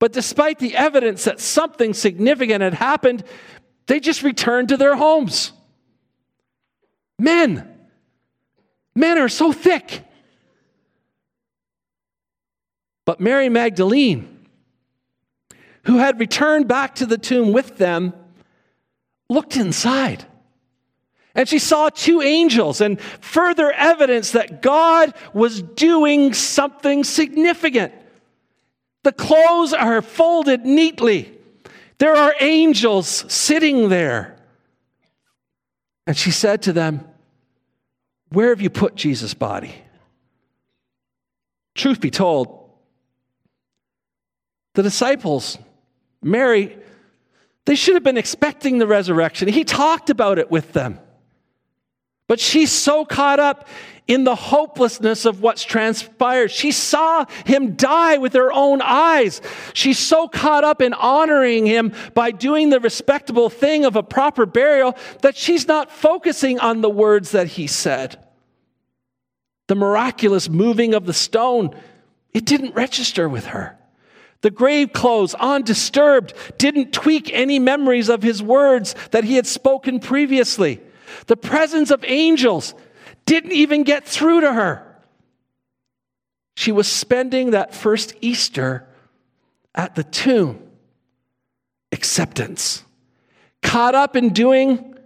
But 0.00 0.12
despite 0.12 0.58
the 0.58 0.74
evidence 0.74 1.22
that 1.22 1.38
something 1.38 1.94
significant 1.94 2.60
had 2.60 2.74
happened, 2.74 3.22
they 3.86 4.00
just 4.00 4.24
returned 4.24 4.70
to 4.70 4.76
their 4.76 4.96
homes. 4.96 5.52
Men, 7.16 7.78
men 8.92 9.18
are 9.18 9.28
so 9.28 9.52
thick. 9.52 10.02
But 13.04 13.20
Mary 13.20 13.48
Magdalene, 13.48 14.37
who 15.84 15.98
had 15.98 16.20
returned 16.20 16.68
back 16.68 16.96
to 16.96 17.06
the 17.06 17.18
tomb 17.18 17.52
with 17.52 17.78
them, 17.78 18.12
looked 19.28 19.56
inside. 19.56 20.24
And 21.34 21.48
she 21.48 21.58
saw 21.58 21.88
two 21.88 22.20
angels 22.20 22.80
and 22.80 23.00
further 23.00 23.70
evidence 23.70 24.32
that 24.32 24.60
God 24.60 25.14
was 25.32 25.62
doing 25.62 26.34
something 26.34 27.04
significant. 27.04 27.92
The 29.04 29.12
clothes 29.12 29.72
are 29.72 30.02
folded 30.02 30.64
neatly. 30.64 31.38
There 31.98 32.14
are 32.14 32.34
angels 32.40 33.24
sitting 33.32 33.88
there. 33.88 34.36
And 36.06 36.16
she 36.16 36.30
said 36.30 36.62
to 36.62 36.72
them, 36.72 37.06
Where 38.30 38.48
have 38.48 38.60
you 38.60 38.70
put 38.70 38.96
Jesus' 38.96 39.34
body? 39.34 39.74
Truth 41.74 42.00
be 42.00 42.10
told, 42.10 42.70
the 44.74 44.82
disciples 44.82 45.58
Mary, 46.22 46.76
they 47.64 47.74
should 47.74 47.94
have 47.94 48.02
been 48.02 48.18
expecting 48.18 48.78
the 48.78 48.86
resurrection. 48.86 49.48
He 49.48 49.64
talked 49.64 50.10
about 50.10 50.38
it 50.38 50.50
with 50.50 50.72
them. 50.72 50.98
But 52.26 52.40
she's 52.40 52.70
so 52.70 53.04
caught 53.04 53.40
up 53.40 53.66
in 54.06 54.24
the 54.24 54.34
hopelessness 54.34 55.24
of 55.24 55.42
what's 55.42 55.64
transpired. 55.64 56.50
She 56.50 56.72
saw 56.72 57.24
him 57.44 57.74
die 57.74 58.18
with 58.18 58.34
her 58.34 58.52
own 58.52 58.80
eyes. 58.82 59.40
She's 59.74 59.98
so 59.98 60.28
caught 60.28 60.64
up 60.64 60.80
in 60.82 60.94
honoring 60.94 61.66
him 61.66 61.92
by 62.14 62.30
doing 62.30 62.70
the 62.70 62.80
respectable 62.80 63.50
thing 63.50 63.84
of 63.84 63.96
a 63.96 64.02
proper 64.02 64.46
burial 64.46 64.96
that 65.22 65.36
she's 65.36 65.66
not 65.66 65.90
focusing 65.90 66.58
on 66.58 66.80
the 66.80 66.90
words 66.90 67.32
that 67.32 67.48
he 67.48 67.66
said. 67.66 68.18
The 69.66 69.74
miraculous 69.74 70.48
moving 70.48 70.94
of 70.94 71.04
the 71.04 71.12
stone, 71.12 71.74
it 72.32 72.46
didn't 72.46 72.74
register 72.74 73.28
with 73.28 73.46
her. 73.46 73.77
The 74.40 74.50
grave 74.50 74.92
clothes, 74.92 75.34
undisturbed, 75.34 76.32
didn't 76.58 76.92
tweak 76.92 77.32
any 77.32 77.58
memories 77.58 78.08
of 78.08 78.22
his 78.22 78.42
words 78.42 78.94
that 79.10 79.24
he 79.24 79.34
had 79.34 79.46
spoken 79.46 79.98
previously. 79.98 80.80
The 81.26 81.36
presence 81.36 81.90
of 81.90 82.04
angels 82.06 82.74
didn't 83.26 83.52
even 83.52 83.82
get 83.82 84.06
through 84.06 84.42
to 84.42 84.52
her. 84.52 84.84
She 86.56 86.72
was 86.72 86.86
spending 86.86 87.50
that 87.50 87.74
first 87.74 88.14
Easter 88.20 88.86
at 89.74 89.94
the 89.94 90.04
tomb. 90.04 90.62
Acceptance. 91.90 92.84
Caught 93.62 93.94
up 93.94 94.16
in 94.16 94.30
doing 94.32 94.96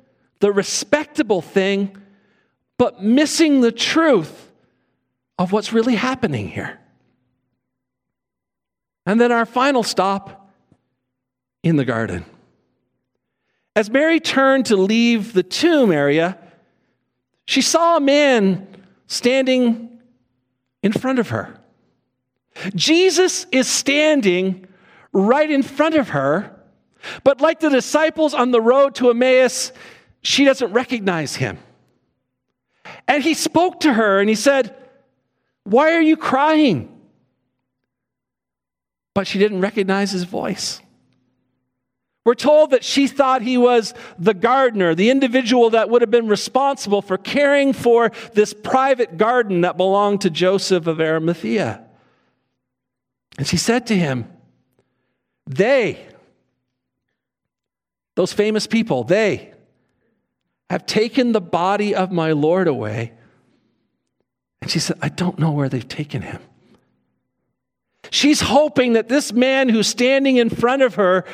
the 0.41 0.53
respectable 0.53 1.41
thing, 1.41 1.97
but 2.77 3.03
missing 3.03 3.61
the 3.61 3.73
truth 3.73 4.51
of 5.39 5.53
what's 5.53 5.73
really 5.73 5.95
happening 5.95 6.49
here. 6.49 6.81
And 9.06 9.21
then 9.21 9.32
our 9.32 9.47
final 9.47 9.82
stop 9.82 10.50
in 11.62 11.76
the 11.76 11.85
garden. 11.85 12.25
As 13.75 13.90
Mary 13.90 14.21
turned 14.21 14.66
to 14.66 14.76
leave 14.76 15.32
the 15.32 15.42
tomb 15.42 15.90
area, 15.90 16.38
she 17.47 17.62
saw 17.62 17.97
a 17.97 18.00
man 18.00 18.66
standing 19.06 20.00
in 20.82 20.92
front 20.92 21.18
of 21.18 21.30
her. 21.30 21.59
Jesus 22.75 23.47
is 23.50 23.66
standing 23.66 24.66
right 25.12 25.50
in 25.50 25.62
front 25.62 25.94
of 25.94 26.11
her, 26.11 26.54
but 27.25 27.40
like 27.40 27.61
the 27.61 27.71
disciples 27.71 28.35
on 28.35 28.50
the 28.50 28.61
road 28.61 28.94
to 28.97 29.11
Emmaus, 29.11 29.73
she 30.23 30.44
doesn't 30.44 30.73
recognize 30.73 31.37
him. 31.37 31.59
And 33.09 33.23
he 33.23 33.35
spoke 33.35 33.80
to 33.80 33.92
her 33.92 34.21
and 34.21 34.28
he 34.28 34.35
said, 34.35 34.76
Why 35.64 35.94
are 35.94 36.00
you 36.00 36.16
crying? 36.16 36.91
But 39.14 39.26
she 39.26 39.38
didn't 39.38 39.61
recognize 39.61 40.11
his 40.11 40.25
voice. 40.25 40.81
We're 42.25 42.35
told 42.35 42.71
that 42.71 42.85
she 42.85 43.09
thought 43.09 43.42
he 43.42 43.59
was 43.59 43.95
the 44.16 44.35
gardener, 44.35 44.95
the 44.95 45.11
individual 45.11 45.71
that 45.71 45.90
would 45.90 46.02
have 46.02 46.11
been 46.11 46.28
responsible 46.28 47.02
for 47.02 47.19
caring 47.19 47.73
for 47.73 48.12
this 48.35 48.54
private 48.54 49.19
garden 49.19 49.62
that 49.62 49.76
belonged 49.76 50.21
to 50.21 50.31
Joseph 50.31 50.87
of 50.87 51.00
Arimathea. 51.00 51.85
And 53.38 53.47
she 53.47 53.57
said 53.57 53.88
to 53.88 53.97
him, 53.97 54.31
They, 55.49 56.07
those 58.14 58.33
famous 58.33 58.69
people, 58.69 59.02
they 59.02 59.52
have 60.71 60.87
taken 60.87 61.33
the 61.33 61.40
body 61.40 61.95
of 61.95 62.12
my 62.12 62.33
Lord 62.33 62.69
away. 62.69 63.12
And 64.61 64.71
she 64.71 64.78
said, 64.78 64.97
I 65.02 65.09
don't 65.09 65.40
know 65.40 65.50
where 65.50 65.69
they've 65.69 65.87
taken 65.87 66.23
him. 66.23 66.40
She's 68.12 68.42
hoping 68.42 68.92
that 68.92 69.09
this 69.09 69.33
man 69.33 69.71
who's 69.71 69.87
standing 69.87 70.37
in 70.37 70.50
front 70.50 70.83
of 70.83 70.97
her 70.97 71.25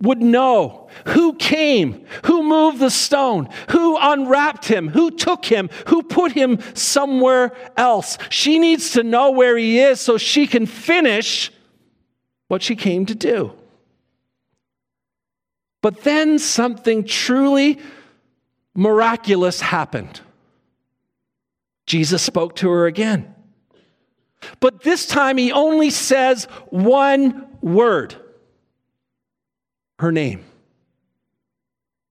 would 0.00 0.22
know 0.22 0.88
who 1.08 1.34
came, 1.34 2.06
who 2.24 2.42
moved 2.42 2.78
the 2.78 2.88
stone, 2.88 3.46
who 3.72 3.94
unwrapped 4.00 4.64
him, 4.64 4.88
who 4.88 5.10
took 5.10 5.44
him, 5.44 5.68
who 5.88 6.02
put 6.02 6.32
him 6.32 6.60
somewhere 6.72 7.52
else. 7.76 8.16
She 8.30 8.58
needs 8.58 8.92
to 8.92 9.02
know 9.02 9.32
where 9.32 9.58
he 9.58 9.80
is 9.80 10.00
so 10.00 10.16
she 10.16 10.46
can 10.46 10.64
finish 10.64 11.52
what 12.46 12.62
she 12.62 12.74
came 12.74 13.04
to 13.04 13.14
do. 13.14 13.52
But 15.82 16.04
then 16.04 16.38
something 16.38 17.04
truly 17.04 17.80
miraculous 18.74 19.60
happened. 19.60 20.22
Jesus 21.84 22.22
spoke 22.22 22.56
to 22.56 22.70
her 22.70 22.86
again. 22.86 23.34
But 24.60 24.82
this 24.82 25.06
time 25.06 25.36
he 25.36 25.52
only 25.52 25.90
says 25.90 26.44
one 26.70 27.46
word 27.60 28.14
her 29.98 30.12
name. 30.12 30.44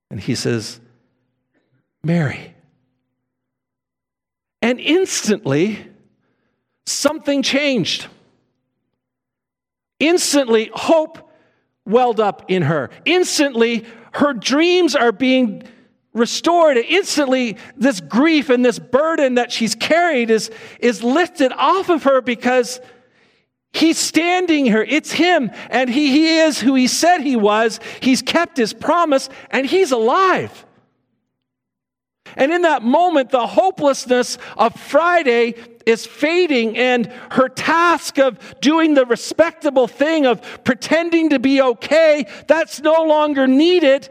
And 0.10 0.20
he 0.20 0.36
says, 0.36 0.80
Mary. 2.04 2.54
And 4.62 4.80
instantly, 4.80 5.86
something 6.86 7.44
changed. 7.44 8.08
Instantly, 10.00 10.70
hope 10.74 11.32
welled 11.86 12.20
up 12.20 12.46
in 12.50 12.64
her. 12.64 12.90
Instantly, 13.06 13.86
her 14.14 14.34
dreams 14.34 14.96
are 14.96 15.12
being 15.12 15.64
restored. 16.18 16.78
Instantly, 16.78 17.58
this 17.76 18.02
grief 18.02 18.50
and 18.50 18.66
this 18.66 18.80
burden 18.80 19.36
that 19.36 19.52
she's 19.52 19.76
carried 19.76 20.30
is, 20.30 20.52
is 20.80 21.04
lifted 21.04 21.52
off 21.54 21.90
of 21.90 22.04
her 22.04 22.22
because 22.22 22.80
He's 23.74 23.98
standing 23.98 24.66
here. 24.66 24.86
It's 24.88 25.12
him. 25.12 25.52
And 25.70 25.90
he, 25.90 26.10
he 26.10 26.40
is 26.40 26.60
who 26.60 26.74
he 26.74 26.88
said 26.88 27.20
he 27.20 27.36
was. 27.36 27.80
He's 28.02 28.24
kept 28.24 28.58
his 28.58 28.74
promise 28.74 29.30
and 29.52 29.66
he's 29.66 29.92
alive. 29.92 30.66
And 32.36 32.52
in 32.52 32.64
that 32.64 32.84
moment, 32.84 33.30
the 33.30 33.46
hopelessness 33.46 34.38
of 34.58 34.76
Friday 34.76 35.56
is 35.86 36.06
fading, 36.06 36.78
and 36.78 37.08
her 37.32 37.48
task 37.48 38.20
of 38.20 38.38
doing 38.60 38.94
the 38.94 39.06
respectable 39.06 39.88
thing 39.88 40.26
of 40.26 40.42
pretending 40.66 41.30
to 41.30 41.40
be 41.40 41.62
okay, 41.62 42.26
that's 42.46 42.82
no 42.82 43.04
longer 43.04 43.48
needed 43.48 44.10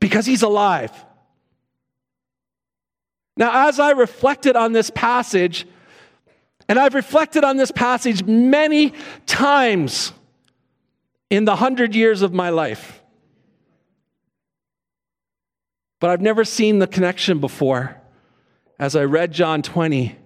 because 0.00 0.24
he's 0.24 0.42
alive. 0.42 0.90
Now, 3.38 3.68
as 3.68 3.78
I 3.78 3.92
reflected 3.92 4.56
on 4.56 4.72
this 4.72 4.90
passage, 4.90 5.64
and 6.68 6.76
I've 6.76 6.94
reflected 6.94 7.44
on 7.44 7.56
this 7.56 7.70
passage 7.70 8.24
many 8.24 8.92
times 9.26 10.12
in 11.30 11.44
the 11.44 11.54
hundred 11.54 11.94
years 11.94 12.20
of 12.22 12.34
my 12.34 12.50
life. 12.50 13.00
But 16.00 16.10
I've 16.10 16.20
never 16.20 16.44
seen 16.44 16.80
the 16.80 16.88
connection 16.88 17.38
before. 17.38 17.96
As 18.76 18.96
I 18.96 19.04
read 19.04 19.32
John 19.32 19.62
20, 19.62 20.16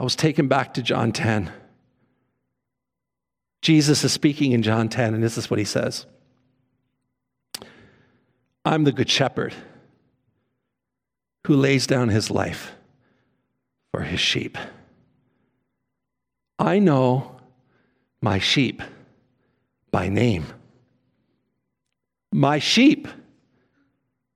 I 0.00 0.04
was 0.04 0.16
taken 0.16 0.48
back 0.48 0.74
to 0.74 0.82
John 0.82 1.12
10. 1.12 1.52
Jesus 3.62 4.02
is 4.02 4.12
speaking 4.12 4.50
in 4.52 4.62
John 4.62 4.88
10, 4.88 5.14
and 5.14 5.22
this 5.22 5.38
is 5.38 5.48
what 5.48 5.58
he 5.60 5.64
says 5.64 6.06
I'm 8.64 8.82
the 8.82 8.92
good 8.92 9.08
shepherd 9.08 9.54
who 11.46 11.56
lays 11.56 11.86
down 11.86 12.08
his 12.08 12.30
life 12.30 12.72
for 13.92 14.02
his 14.02 14.20
sheep. 14.20 14.56
I 16.58 16.78
know 16.78 17.40
my 18.20 18.38
sheep 18.38 18.82
by 19.90 20.08
name. 20.08 20.46
My 22.32 22.58
sheep 22.58 23.08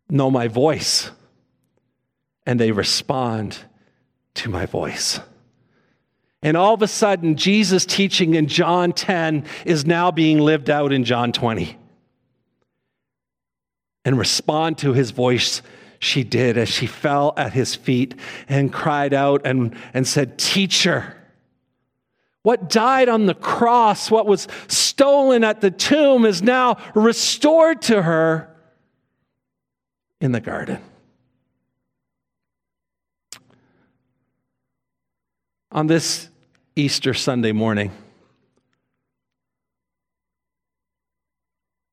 know 0.08 0.30
my 0.30 0.48
voice, 0.48 1.10
and 2.46 2.58
they 2.58 2.72
respond 2.72 3.58
to 4.34 4.48
my 4.48 4.66
voice. 4.66 5.20
And 6.42 6.56
all 6.56 6.74
of 6.74 6.82
a 6.82 6.88
sudden, 6.88 7.36
Jesus' 7.36 7.86
teaching 7.86 8.34
in 8.34 8.48
John 8.48 8.92
10 8.92 9.44
is 9.64 9.86
now 9.86 10.10
being 10.10 10.38
lived 10.38 10.68
out 10.68 10.92
in 10.92 11.04
John 11.04 11.32
20. 11.32 11.78
And 14.04 14.18
respond 14.18 14.76
to 14.78 14.92
his 14.92 15.10
voice 15.10 15.62
she 16.04 16.22
did 16.22 16.58
as 16.58 16.68
she 16.68 16.86
fell 16.86 17.32
at 17.36 17.52
his 17.52 17.74
feet 17.74 18.14
and 18.48 18.72
cried 18.72 19.14
out 19.14 19.42
and, 19.44 19.74
and 19.92 20.06
said, 20.06 20.38
Teacher, 20.38 21.16
what 22.42 22.68
died 22.68 23.08
on 23.08 23.26
the 23.26 23.34
cross, 23.34 24.10
what 24.10 24.26
was 24.26 24.46
stolen 24.68 25.42
at 25.42 25.60
the 25.60 25.70
tomb, 25.70 26.26
is 26.26 26.42
now 26.42 26.76
restored 26.94 27.80
to 27.82 28.02
her 28.02 28.54
in 30.20 30.32
the 30.32 30.40
garden. 30.40 30.78
On 35.72 35.86
this 35.86 36.28
Easter 36.76 37.14
Sunday 37.14 37.52
morning, 37.52 37.90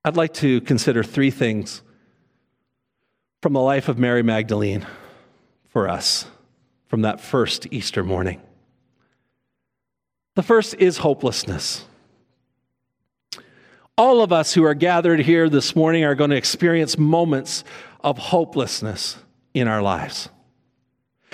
I'd 0.04 0.18
like 0.18 0.34
to 0.36 0.62
consider 0.62 1.04
three 1.04 1.32
things 1.32 1.82
from 3.42 3.54
the 3.54 3.60
life 3.60 3.90
of 3.90 3.98
Mary 3.98 4.22
Magdalene 4.22 4.86
for 5.70 5.90
us 5.90 6.28
from 6.88 7.02
that 7.02 7.20
first 7.20 7.68
Easter 7.72 8.04
morning. 8.04 8.40
The 10.36 10.44
first 10.44 10.76
is 10.76 10.98
hopelessness. 10.98 11.86
All 13.98 14.22
of 14.22 14.32
us 14.32 14.54
who 14.54 14.64
are 14.64 14.74
gathered 14.74 15.20
here 15.20 15.50
this 15.50 15.76
morning 15.76 16.04
are 16.04 16.16
going 16.16 16.30
to 16.30 16.36
experience 16.36 16.98
moments 16.98 17.64
of 18.04 18.18
hopelessness 18.18 19.18
in 19.54 19.68
our 19.68 19.82
lives. 19.82 20.30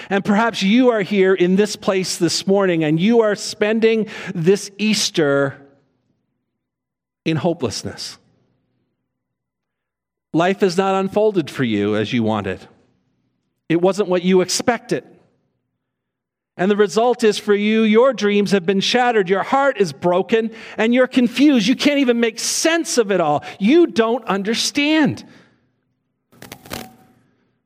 And 0.09 0.23
perhaps 0.23 0.63
you 0.63 0.89
are 0.89 1.01
here 1.01 1.33
in 1.33 1.55
this 1.55 1.75
place 1.75 2.17
this 2.17 2.47
morning 2.47 2.83
and 2.83 2.99
you 2.99 3.21
are 3.21 3.35
spending 3.35 4.07
this 4.33 4.71
Easter 4.77 5.59
in 7.25 7.37
hopelessness. 7.37 8.17
Life 10.37 10.59
has 10.59 10.77
not 10.77 10.93
unfolded 10.93 11.49
for 11.49 11.63
you 11.63 11.95
as 11.95 12.13
you 12.13 12.21
wanted, 12.21 12.59
it 13.67 13.81
wasn't 13.81 14.07
what 14.07 14.21
you 14.21 14.41
expected. 14.41 15.03
And 16.59 16.69
the 16.71 16.75
result 16.75 17.23
is 17.23 17.39
for 17.39 17.53
you, 17.53 17.81
your 17.81 18.13
dreams 18.13 18.51
have 18.51 18.65
been 18.65 18.79
shattered. 18.79 19.29
Your 19.29 19.43
heart 19.43 19.77
is 19.77 19.93
broken 19.93 20.51
and 20.75 20.91
you're 20.91 21.07
confused. 21.07 21.67
You 21.67 21.75
can't 21.75 21.99
even 21.99 22.19
make 22.19 22.39
sense 22.39 22.97
of 22.97 23.11
it 23.11 23.21
all. 23.21 23.43
You 23.59 23.85
don't 23.85 24.25
understand. 24.25 25.23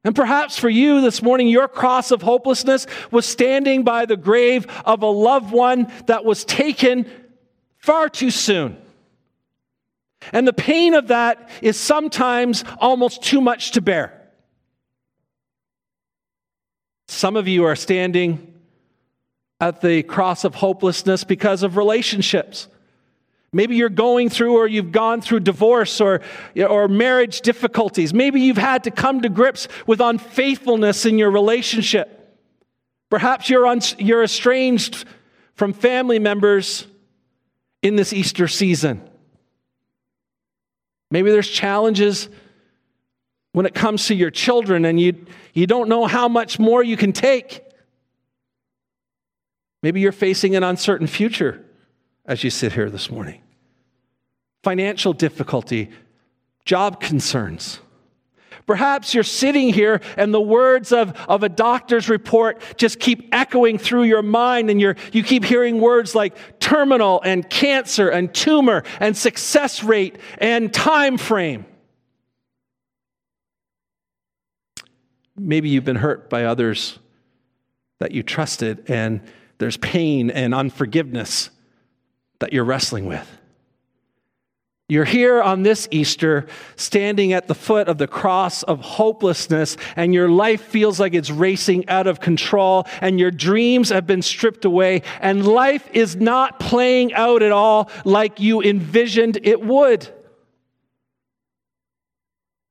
And 0.03 0.13
perhaps 0.13 0.57
for 0.57 0.67
you 0.69 0.99
this 0.99 1.21
morning, 1.21 1.47
your 1.47 1.69
cross 1.69 2.11
of 2.11 2.21
hopelessness 2.21 2.85
was 3.11 3.25
standing 3.25 3.83
by 3.83 4.05
the 4.05 4.17
grave 4.17 4.67
of 4.85 5.03
a 5.03 5.07
loved 5.07 5.53
one 5.53 5.89
that 6.07 6.25
was 6.25 6.43
taken 6.43 7.09
far 7.77 8.09
too 8.09 8.29
soon. 8.29 8.80
And 10.31 10.47
the 10.47 10.53
pain 10.53 10.93
of 10.93 11.07
that 11.07 11.49
is 11.61 11.79
sometimes 11.79 12.63
almost 12.79 13.23
too 13.23 13.41
much 13.41 13.71
to 13.71 13.81
bear. 13.81 14.17
Some 17.07 17.35
of 17.35 17.47
you 17.47 17.65
are 17.65 17.75
standing 17.75 18.53
at 19.59 19.81
the 19.81 20.03
cross 20.03 20.43
of 20.43 20.55
hopelessness 20.55 21.23
because 21.23 21.63
of 21.63 21.77
relationships. 21.77 22.67
Maybe 23.53 23.75
you're 23.75 23.89
going 23.89 24.29
through 24.29 24.55
or 24.55 24.65
you've 24.65 24.93
gone 24.93 25.21
through 25.21 25.41
divorce 25.41 25.99
or, 25.99 26.21
or 26.57 26.87
marriage 26.87 27.41
difficulties. 27.41 28.13
Maybe 28.13 28.41
you've 28.41 28.57
had 28.57 28.85
to 28.85 28.91
come 28.91 29.21
to 29.21 29.29
grips 29.29 29.67
with 29.85 29.99
unfaithfulness 29.99 31.05
in 31.05 31.17
your 31.17 31.31
relationship. 31.31 32.39
Perhaps 33.09 33.49
you're, 33.49 33.67
un- 33.67 33.81
you're 33.97 34.23
estranged 34.23 35.05
from 35.55 35.73
family 35.73 36.17
members 36.17 36.87
in 37.81 37.97
this 37.97 38.13
Easter 38.13 38.47
season. 38.47 39.07
Maybe 41.11 41.29
there's 41.29 41.49
challenges 41.49 42.29
when 43.51 43.65
it 43.65 43.75
comes 43.75 44.07
to 44.07 44.15
your 44.15 44.31
children 44.31 44.85
and 44.85 44.99
you, 44.99 45.25
you 45.53 45.67
don't 45.67 45.89
know 45.89 46.07
how 46.07 46.27
much 46.27 46.57
more 46.57 46.81
you 46.81 46.97
can 46.97 47.11
take. 47.11 47.61
Maybe 49.83 49.99
you're 49.99 50.13
facing 50.13 50.55
an 50.55 50.63
uncertain 50.63 51.07
future 51.07 51.63
as 52.25 52.43
you 52.43 52.49
sit 52.49 52.71
here 52.73 52.89
this 52.89 53.11
morning. 53.11 53.41
Financial 54.63 55.11
difficulty, 55.11 55.89
job 56.65 57.01
concerns. 57.01 57.79
Perhaps 58.65 59.13
you're 59.13 59.23
sitting 59.23 59.73
here 59.73 60.01
and 60.17 60.33
the 60.33 60.41
words 60.41 60.91
of, 60.91 61.15
of 61.27 61.43
a 61.43 61.49
doctor's 61.49 62.09
report 62.09 62.61
just 62.77 62.99
keep 62.99 63.29
echoing 63.31 63.77
through 63.77 64.03
your 64.03 64.21
mind, 64.21 64.69
and 64.69 64.79
you're, 64.79 64.95
you 65.11 65.23
keep 65.23 65.43
hearing 65.43 65.81
words 65.81 66.15
like 66.15 66.35
terminal 66.59 67.21
and 67.23 67.49
cancer 67.49 68.09
and 68.09 68.33
tumor 68.33 68.83
and 68.99 69.15
success 69.17 69.83
rate 69.83 70.17
and 70.37 70.73
time 70.73 71.17
frame. 71.17 71.65
Maybe 75.37 75.69
you've 75.69 75.85
been 75.85 75.95
hurt 75.95 76.29
by 76.29 76.45
others 76.45 76.99
that 77.99 78.11
you 78.11 78.23
trusted, 78.23 78.89
and 78.89 79.21
there's 79.57 79.77
pain 79.77 80.29
and 80.29 80.53
unforgiveness 80.53 81.49
that 82.39 82.53
you're 82.53 82.63
wrestling 82.63 83.05
with. 83.05 83.40
You're 84.91 85.05
here 85.05 85.41
on 85.41 85.63
this 85.63 85.87
Easter, 85.89 86.47
standing 86.75 87.31
at 87.31 87.47
the 87.47 87.55
foot 87.55 87.87
of 87.87 87.97
the 87.97 88.09
cross 88.09 88.61
of 88.63 88.81
hopelessness, 88.81 89.77
and 89.95 90.13
your 90.13 90.27
life 90.27 90.63
feels 90.63 90.99
like 90.99 91.13
it's 91.13 91.29
racing 91.29 91.87
out 91.87 92.07
of 92.07 92.19
control, 92.19 92.85
and 92.99 93.17
your 93.17 93.31
dreams 93.31 93.87
have 93.87 94.05
been 94.05 94.21
stripped 94.21 94.65
away, 94.65 95.03
and 95.21 95.47
life 95.47 95.89
is 95.93 96.17
not 96.17 96.59
playing 96.59 97.13
out 97.13 97.41
at 97.41 97.53
all 97.53 97.89
like 98.03 98.41
you 98.41 98.61
envisioned 98.61 99.39
it 99.43 99.61
would. 99.61 100.09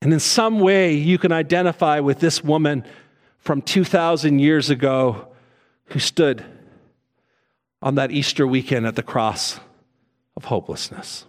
And 0.03 0.13
in 0.13 0.21
some 0.21 0.61
way, 0.61 0.93
you 0.93 1.17
can 1.17 1.33
identify 1.33 2.01
with 2.01 2.21
this 2.21 2.45
woman 2.45 2.85
from 3.39 3.63
2,000 3.63 4.41
years 4.41 4.69
ago 4.69 5.29
who 5.87 5.99
stood 5.99 6.45
on 7.81 7.95
that 7.95 8.11
Easter 8.11 8.47
weekend 8.47 8.87
at 8.87 8.97
the 8.97 9.03
cross 9.03 9.59
of 10.37 10.45
hopelessness. 10.45 11.25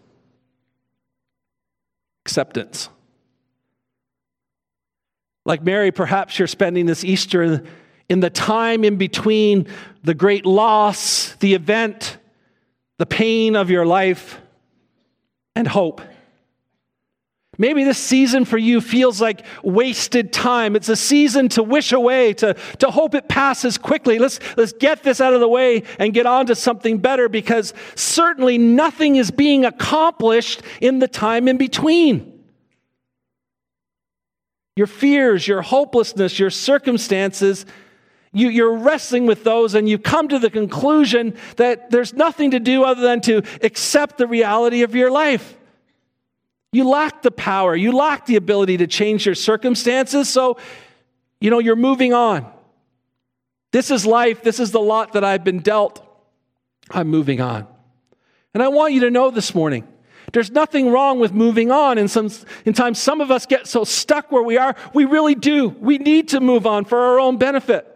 Acceptance. 2.25 2.89
Like 5.45 5.63
Mary, 5.63 5.91
perhaps 5.91 6.38
you're 6.38 6.47
spending 6.47 6.86
this 6.86 7.03
Easter 7.03 7.63
in 8.10 8.19
the 8.19 8.29
time 8.29 8.84
in 8.84 8.97
between 8.97 9.67
the 10.03 10.13
great 10.13 10.45
loss, 10.45 11.34
the 11.36 11.53
event, 11.53 12.17
the 12.99 13.05
pain 13.05 13.55
of 13.55 13.71
your 13.71 13.86
life, 13.86 14.39
and 15.55 15.67
hope. 15.67 16.01
Maybe 17.62 17.84
this 17.84 18.00
season 18.00 18.43
for 18.45 18.58
you 18.58 18.82
feels 18.82 19.21
like 19.21 19.45
wasted 19.62 20.34
time. 20.34 20.76
It's 20.76 20.89
a 20.89 20.95
season 20.95 21.47
to 21.50 21.62
wish 21.62 21.91
away, 21.91 22.34
to, 22.34 22.56
to 22.80 22.89
hope 22.89 23.13
it 23.13 23.30
passes 23.30 23.78
quickly. 23.78 24.17
Let's, 24.17 24.39
let's 24.58 24.74
get 24.74 25.04
this 25.04 25.21
out 25.21 25.36
of 25.36 25.41
the 25.41 25.47
way 25.47 25.84
and 26.00 26.12
get 26.12 26.26
on 26.26 26.47
to 26.47 26.56
something 26.56 26.97
better 26.97 27.30
because 27.30 27.76
certainly 27.93 28.58
nothing 28.58 29.15
is 29.15 29.30
being 29.30 29.63
accomplished 29.63 30.63
in 30.82 30.97
the 30.97 31.08
time 31.08 31.47
in 31.47 31.58
between. 31.58 32.43
Your 34.76 34.88
fears, 34.88 35.47
your 35.47 35.62
hopelessness, 35.62 36.39
your 36.39 36.50
circumstances, 36.50 37.67
you, 38.34 38.50
you're 38.50 38.76
wrestling 38.76 39.28
with 39.28 39.43
those 39.43 39.76
and 39.76 39.88
you've 39.88 40.02
come 40.02 40.30
to 40.30 40.39
the 40.39 40.50
conclusion 40.50 41.38
that 41.58 41.91
there's 41.91 42.15
nothing 42.15 42.50
to 42.52 42.60
do 42.60 42.86
other 42.86 43.04
than 43.04 43.21
to 43.21 43.43
accept 43.62 44.17
the 44.17 44.26
reality 44.26 44.82
of 44.82 44.95
your 44.95 45.12
life. 45.12 45.60
You 46.71 46.88
lack 46.88 47.21
the 47.21 47.31
power, 47.31 47.75
you 47.75 47.91
lack 47.91 48.25
the 48.25 48.38
ability 48.38 48.77
to 48.77 48.88
change 48.88 49.25
your 49.25 49.36
circumstances, 49.36 50.29
so, 50.29 50.57
you 51.39 51.49
know, 51.49 51.60
you're 51.60 51.75
moving 51.75 52.13
on. 52.13 52.49
This 53.71 53.91
is 53.91 54.05
life, 54.05 54.41
this 54.41 54.60
is 54.60 54.71
the 54.71 54.79
lot 54.79 55.13
that 55.13 55.23
I've 55.23 55.43
been 55.43 55.60
dealt. 55.60 56.05
I'm 56.89 57.07
moving 57.07 57.41
on. 57.41 57.67
And 58.53 58.62
I 58.62 58.67
want 58.67 58.93
you 58.93 59.01
to 59.01 59.12
know 59.12 59.31
this 59.31 59.55
morning 59.55 59.88
there's 60.34 60.51
nothing 60.51 60.89
wrong 60.89 61.19
with 61.19 61.34
moving 61.34 61.71
on. 61.71 61.97
And 61.97 62.10
some, 62.10 62.29
in 62.65 62.73
times, 62.73 62.99
some 62.99 63.21
of 63.21 63.31
us 63.31 63.45
get 63.45 63.67
so 63.67 63.84
stuck 63.84 64.31
where 64.31 64.43
we 64.43 64.57
are, 64.57 64.75
we 64.93 65.05
really 65.05 65.36
do. 65.36 65.69
We 65.69 65.97
need 65.97 66.29
to 66.29 66.39
move 66.39 66.65
on 66.65 66.86
for 66.86 66.97
our 66.97 67.19
own 67.19 67.38
benefit. 67.38 67.88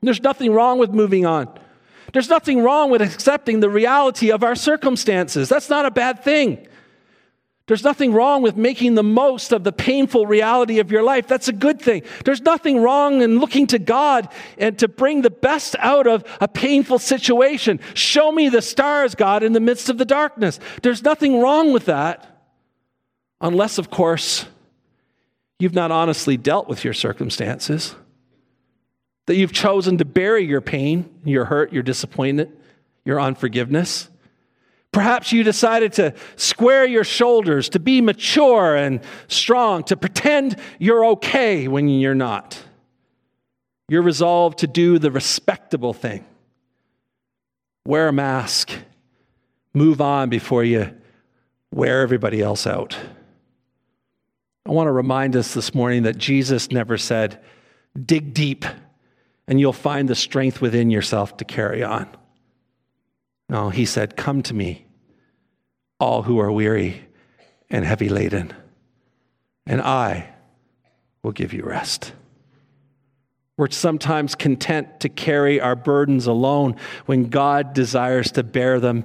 There's 0.00 0.22
nothing 0.22 0.52
wrong 0.52 0.78
with 0.78 0.90
moving 0.90 1.26
on. 1.26 1.48
There's 2.12 2.30
nothing 2.30 2.62
wrong 2.62 2.90
with 2.90 3.02
accepting 3.02 3.60
the 3.60 3.68
reality 3.68 4.32
of 4.32 4.42
our 4.42 4.54
circumstances. 4.54 5.48
That's 5.48 5.68
not 5.68 5.84
a 5.84 5.90
bad 5.90 6.24
thing. 6.24 6.66
There's 7.70 7.84
nothing 7.84 8.12
wrong 8.12 8.42
with 8.42 8.56
making 8.56 8.96
the 8.96 9.04
most 9.04 9.52
of 9.52 9.62
the 9.62 9.70
painful 9.70 10.26
reality 10.26 10.80
of 10.80 10.90
your 10.90 11.04
life. 11.04 11.28
That's 11.28 11.46
a 11.46 11.52
good 11.52 11.80
thing. 11.80 12.02
There's 12.24 12.42
nothing 12.42 12.82
wrong 12.82 13.22
in 13.22 13.38
looking 13.38 13.68
to 13.68 13.78
God 13.78 14.28
and 14.58 14.76
to 14.80 14.88
bring 14.88 15.22
the 15.22 15.30
best 15.30 15.76
out 15.78 16.08
of 16.08 16.24
a 16.40 16.48
painful 16.48 16.98
situation. 16.98 17.78
Show 17.94 18.32
me 18.32 18.48
the 18.48 18.60
stars, 18.60 19.14
God, 19.14 19.44
in 19.44 19.52
the 19.52 19.60
midst 19.60 19.88
of 19.88 19.98
the 19.98 20.04
darkness. 20.04 20.58
There's 20.82 21.04
nothing 21.04 21.40
wrong 21.40 21.72
with 21.72 21.84
that, 21.84 22.42
unless, 23.40 23.78
of 23.78 23.88
course, 23.88 24.46
you've 25.60 25.72
not 25.72 25.92
honestly 25.92 26.36
dealt 26.36 26.66
with 26.66 26.82
your 26.82 26.92
circumstances, 26.92 27.94
that 29.26 29.36
you've 29.36 29.52
chosen 29.52 29.96
to 29.98 30.04
bury 30.04 30.44
your 30.44 30.60
pain, 30.60 31.08
your 31.24 31.44
hurt, 31.44 31.72
your 31.72 31.84
disappointment, 31.84 32.50
your 33.04 33.20
unforgiveness 33.20 34.08
Perhaps 34.92 35.32
you 35.32 35.44
decided 35.44 35.92
to 35.94 36.14
square 36.36 36.84
your 36.84 37.04
shoulders, 37.04 37.68
to 37.70 37.78
be 37.78 38.00
mature 38.00 38.74
and 38.74 39.00
strong, 39.28 39.84
to 39.84 39.96
pretend 39.96 40.56
you're 40.78 41.04
okay 41.06 41.68
when 41.68 41.88
you're 41.88 42.14
not. 42.14 42.60
You're 43.88 44.02
resolved 44.02 44.58
to 44.58 44.66
do 44.66 44.98
the 44.98 45.10
respectable 45.10 45.92
thing 45.92 46.24
wear 47.86 48.08
a 48.08 48.12
mask, 48.12 48.70
move 49.74 50.00
on 50.00 50.28
before 50.28 50.62
you 50.62 50.94
wear 51.72 52.02
everybody 52.02 52.40
else 52.40 52.66
out. 52.66 52.96
I 54.66 54.70
want 54.70 54.86
to 54.86 54.92
remind 54.92 55.34
us 55.34 55.54
this 55.54 55.74
morning 55.74 56.04
that 56.04 56.18
Jesus 56.18 56.70
never 56.70 56.98
said, 56.98 57.40
dig 58.06 58.34
deep 58.34 58.64
and 59.48 59.58
you'll 59.58 59.72
find 59.72 60.08
the 60.08 60.14
strength 60.14 60.60
within 60.60 60.90
yourself 60.90 61.36
to 61.38 61.44
carry 61.44 61.82
on. 61.82 62.08
No, 63.50 63.68
he 63.68 63.84
said, 63.84 64.16
Come 64.16 64.42
to 64.44 64.54
me, 64.54 64.86
all 65.98 66.22
who 66.22 66.38
are 66.38 66.52
weary 66.52 67.02
and 67.68 67.84
heavy 67.84 68.08
laden, 68.08 68.54
and 69.66 69.82
I 69.82 70.32
will 71.24 71.32
give 71.32 71.52
you 71.52 71.64
rest. 71.64 72.12
We're 73.56 73.68
sometimes 73.70 74.36
content 74.36 75.00
to 75.00 75.08
carry 75.08 75.60
our 75.60 75.74
burdens 75.74 76.28
alone 76.28 76.76
when 77.06 77.24
God 77.24 77.74
desires 77.74 78.30
to 78.32 78.44
bear 78.44 78.78
them 78.78 79.04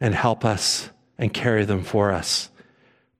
and 0.00 0.16
help 0.16 0.44
us 0.44 0.90
and 1.16 1.32
carry 1.32 1.64
them 1.64 1.84
for 1.84 2.10
us. 2.10 2.50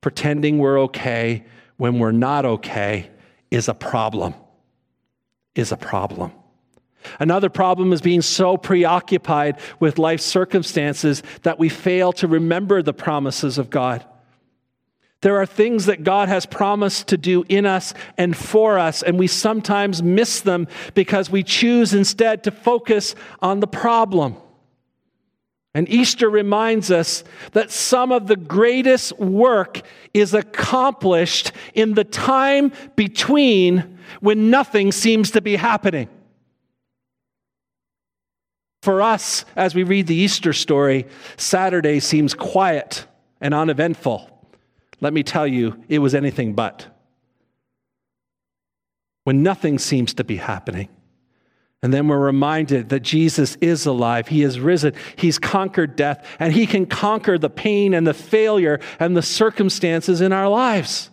Pretending 0.00 0.58
we're 0.58 0.80
okay 0.80 1.44
when 1.76 2.00
we're 2.00 2.10
not 2.10 2.44
okay 2.44 3.08
is 3.52 3.68
a 3.68 3.74
problem. 3.74 4.34
Is 5.54 5.70
a 5.70 5.76
problem. 5.76 6.32
Another 7.18 7.48
problem 7.48 7.92
is 7.92 8.00
being 8.00 8.22
so 8.22 8.56
preoccupied 8.56 9.58
with 9.78 9.98
life 9.98 10.20
circumstances 10.20 11.22
that 11.42 11.58
we 11.58 11.68
fail 11.68 12.12
to 12.14 12.28
remember 12.28 12.82
the 12.82 12.92
promises 12.92 13.58
of 13.58 13.70
God. 13.70 14.04
There 15.22 15.36
are 15.36 15.46
things 15.46 15.86
that 15.86 16.02
God 16.02 16.28
has 16.28 16.46
promised 16.46 17.08
to 17.08 17.18
do 17.18 17.44
in 17.48 17.66
us 17.66 17.92
and 18.16 18.34
for 18.34 18.78
us, 18.78 19.02
and 19.02 19.18
we 19.18 19.26
sometimes 19.26 20.02
miss 20.02 20.40
them 20.40 20.66
because 20.94 21.28
we 21.28 21.42
choose 21.42 21.92
instead 21.92 22.44
to 22.44 22.50
focus 22.50 23.14
on 23.40 23.60
the 23.60 23.66
problem. 23.66 24.36
And 25.74 25.88
Easter 25.88 26.28
reminds 26.28 26.90
us 26.90 27.22
that 27.52 27.70
some 27.70 28.12
of 28.12 28.26
the 28.26 28.36
greatest 28.36 29.18
work 29.18 29.82
is 30.12 30.34
accomplished 30.34 31.52
in 31.74 31.94
the 31.94 32.04
time 32.04 32.72
between 32.96 33.98
when 34.20 34.50
nothing 34.50 34.90
seems 34.90 35.30
to 35.32 35.40
be 35.40 35.54
happening. 35.56 36.08
For 38.82 39.02
us, 39.02 39.44
as 39.56 39.74
we 39.74 39.82
read 39.82 40.06
the 40.06 40.14
Easter 40.14 40.52
story, 40.52 41.06
Saturday 41.36 42.00
seems 42.00 42.32
quiet 42.32 43.06
and 43.40 43.52
uneventful. 43.52 44.26
Let 45.00 45.12
me 45.12 45.22
tell 45.22 45.46
you, 45.46 45.82
it 45.88 45.98
was 45.98 46.14
anything 46.14 46.54
but. 46.54 46.86
When 49.24 49.42
nothing 49.42 49.78
seems 49.78 50.14
to 50.14 50.24
be 50.24 50.36
happening, 50.36 50.88
And 51.82 51.94
then 51.94 52.08
we're 52.08 52.18
reminded 52.18 52.90
that 52.90 53.00
Jesus 53.00 53.56
is 53.56 53.86
alive. 53.86 54.28
He 54.28 54.42
is 54.42 54.60
risen. 54.60 54.92
He's 55.16 55.38
conquered 55.38 55.96
death, 55.96 56.26
and 56.38 56.52
He 56.52 56.66
can 56.66 56.86
conquer 56.86 57.38
the 57.38 57.48
pain 57.48 57.94
and 57.94 58.06
the 58.06 58.14
failure 58.14 58.80
and 58.98 59.16
the 59.16 59.22
circumstances 59.22 60.20
in 60.20 60.32
our 60.32 60.48
lives. 60.48 61.10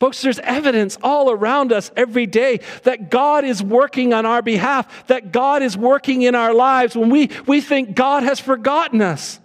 Folks, 0.00 0.22
there's 0.22 0.40
evidence 0.40 0.98
all 1.02 1.30
around 1.30 1.72
us 1.72 1.90
every 1.96 2.26
day 2.26 2.60
that 2.82 3.10
God 3.10 3.44
is 3.44 3.62
working 3.62 4.12
on 4.12 4.26
our 4.26 4.42
behalf, 4.42 5.06
that 5.06 5.32
God 5.32 5.62
is 5.62 5.76
working 5.76 6.22
in 6.22 6.34
our 6.34 6.52
lives 6.52 6.96
when 6.96 7.10
we, 7.10 7.30
we 7.46 7.60
think 7.60 7.94
God 7.94 8.22
has 8.22 8.40
forgotten 8.40 9.00
us. 9.00 9.40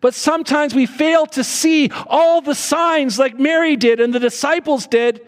But 0.00 0.14
sometimes 0.14 0.74
we 0.74 0.86
fail 0.86 1.26
to 1.26 1.44
see 1.44 1.90
all 2.06 2.40
the 2.40 2.54
signs 2.54 3.18
like 3.18 3.38
Mary 3.38 3.76
did 3.76 4.00
and 4.00 4.12
the 4.12 4.18
disciples 4.18 4.86
did 4.86 5.24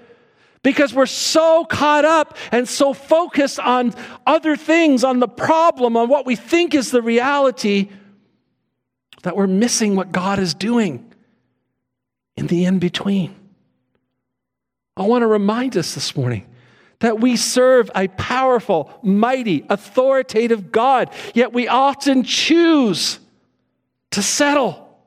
because 0.62 0.92
we're 0.92 1.06
so 1.06 1.64
caught 1.66 2.04
up 2.04 2.36
and 2.50 2.68
so 2.68 2.92
focused 2.92 3.60
on 3.60 3.94
other 4.26 4.56
things, 4.56 5.04
on 5.04 5.20
the 5.20 5.28
problem, 5.28 5.96
on 5.96 6.08
what 6.08 6.26
we 6.26 6.34
think 6.34 6.74
is 6.74 6.90
the 6.90 7.02
reality, 7.02 7.90
that 9.22 9.36
we're 9.36 9.46
missing 9.46 9.94
what 9.94 10.10
God 10.10 10.38
is 10.38 10.54
doing 10.54 11.12
in 12.36 12.48
the 12.48 12.64
in 12.64 12.78
between. 12.78 13.43
I 14.96 15.02
want 15.02 15.22
to 15.22 15.26
remind 15.26 15.76
us 15.76 15.94
this 15.94 16.16
morning 16.16 16.46
that 17.00 17.20
we 17.20 17.36
serve 17.36 17.90
a 17.94 18.08
powerful, 18.08 18.90
mighty, 19.02 19.66
authoritative 19.68 20.70
God, 20.70 21.10
yet 21.34 21.52
we 21.52 21.68
often 21.68 22.22
choose 22.22 23.18
to 24.12 24.22
settle 24.22 24.98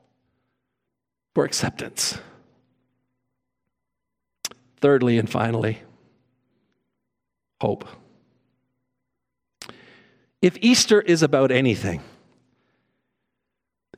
for 1.34 1.44
acceptance. 1.44 2.18
Thirdly 4.80 5.18
and 5.18 5.28
finally, 5.28 5.82
hope. 7.60 7.88
If 10.40 10.56
Easter 10.60 11.00
is 11.00 11.22
about 11.22 11.50
anything, 11.50 12.02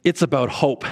it's 0.04 0.22
about 0.22 0.48
hope 0.48 0.84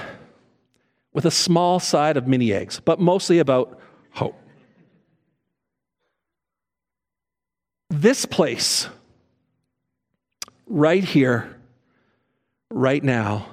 with 1.13 1.25
a 1.25 1.31
small 1.31 1.79
side 1.79 2.17
of 2.17 2.27
mini 2.27 2.53
eggs, 2.53 2.79
but 2.79 2.99
mostly 2.99 3.39
about 3.39 3.79
hope. 4.11 4.35
This 7.89 8.25
place, 8.25 8.87
right 10.67 11.03
here, 11.03 11.57
right 12.69 13.03
now, 13.03 13.47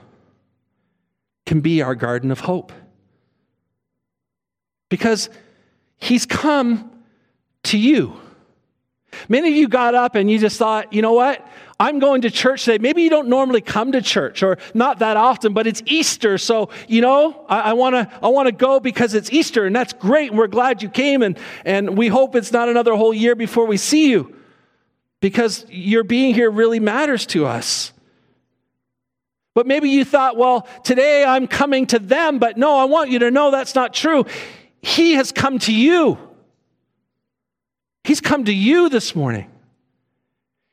can 1.47 1.61
be 1.61 1.81
our 1.83 1.95
garden 1.95 2.31
of 2.31 2.41
hope. 2.41 2.73
Because 4.89 5.31
He's 5.99 6.27
come 6.27 6.91
to 7.65 7.79
you. 7.79 8.21
Many 9.29 9.49
of 9.49 9.55
you 9.55 9.69
got 9.69 9.95
up 9.95 10.15
and 10.15 10.31
you 10.31 10.39
just 10.39 10.59
thought, 10.59 10.93
you 10.93 11.03
know 11.03 11.15
what? 11.15 11.47
I'm 11.79 11.99
going 11.99 12.23
to 12.23 12.31
church 12.31 12.65
today. 12.65 12.79
Maybe 12.79 13.03
you 13.03 13.11
don't 13.11 13.29
normally 13.29 13.61
come 13.61 13.93
to 13.93 14.01
church 14.01 14.43
or 14.43 14.57
not 14.73 15.01
that 15.01 15.19
often, 15.19 15.53
but 15.53 15.67
it's 15.67 15.83
Easter. 15.85 16.39
So, 16.39 16.71
you 16.89 17.03
know, 17.03 17.45
I, 17.49 17.75
to 17.75 18.11
I 18.23 18.29
wanna 18.29 18.53
go 18.53 18.81
because 18.81 19.13
it's 19.13 19.31
Easter 19.31 19.67
and 19.67 19.77
that's 19.77 19.93
great. 19.93 20.31
And 20.31 20.39
we're 20.39 20.47
glad 20.47 20.83
you 20.83 20.89
came. 20.89 21.23
And, 21.23 21.39
and 21.67 21.99
we 21.99 22.09
hope 22.09 22.35
it's 22.35 22.53
not 22.53 22.71
another 22.71 22.95
whole 22.95 23.13
year 23.13 23.35
before 23.35 23.67
we 23.67 23.77
see 23.77 24.11
you 24.11 24.35
because 25.21 25.67
your 25.69 26.03
being 26.03 26.35
here 26.35 26.51
really 26.51 26.81
matters 26.81 27.27
to 27.27 27.45
us. 27.45 27.93
But 29.55 29.67
maybe 29.67 29.91
you 29.91 30.05
thought, 30.05 30.37
well, 30.37 30.69
today 30.83 31.25
I'm 31.25 31.47
coming 31.47 31.87
to 31.89 31.99
them, 31.99 32.39
but 32.39 32.57
no, 32.57 32.77
I 32.77 32.85
want 32.85 33.11
you 33.11 33.19
to 33.21 33.31
know 33.31 33.51
that's 33.51 33.75
not 33.75 33.93
true. 33.93 34.25
He 34.81 35.15
has 35.15 35.33
come 35.33 35.59
to 35.61 35.75
you. 35.75 36.19
He's 38.05 38.21
come 38.21 38.45
to 38.45 38.53
you 38.53 38.89
this 38.89 39.15
morning. 39.15 39.51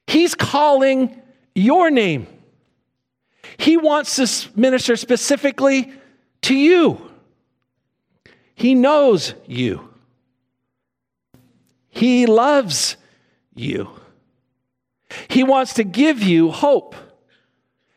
He's 0.08 0.36
calling 0.36 1.22
your 1.56 1.90
name. 1.90 2.28
He 3.58 3.78
wants 3.78 4.16
to 4.18 4.50
minister 4.60 4.96
specifically 4.96 5.92
to 6.44 6.56
you. 6.56 7.10
He 8.56 8.76
knows 8.76 9.34
you. 9.48 9.90
He 11.90 12.26
loves 12.26 12.98
you. 13.56 13.90
He 15.28 15.44
wants 15.44 15.76
to 15.76 15.84
give 15.84 16.22
you 16.22 16.52
hope. 16.52 16.96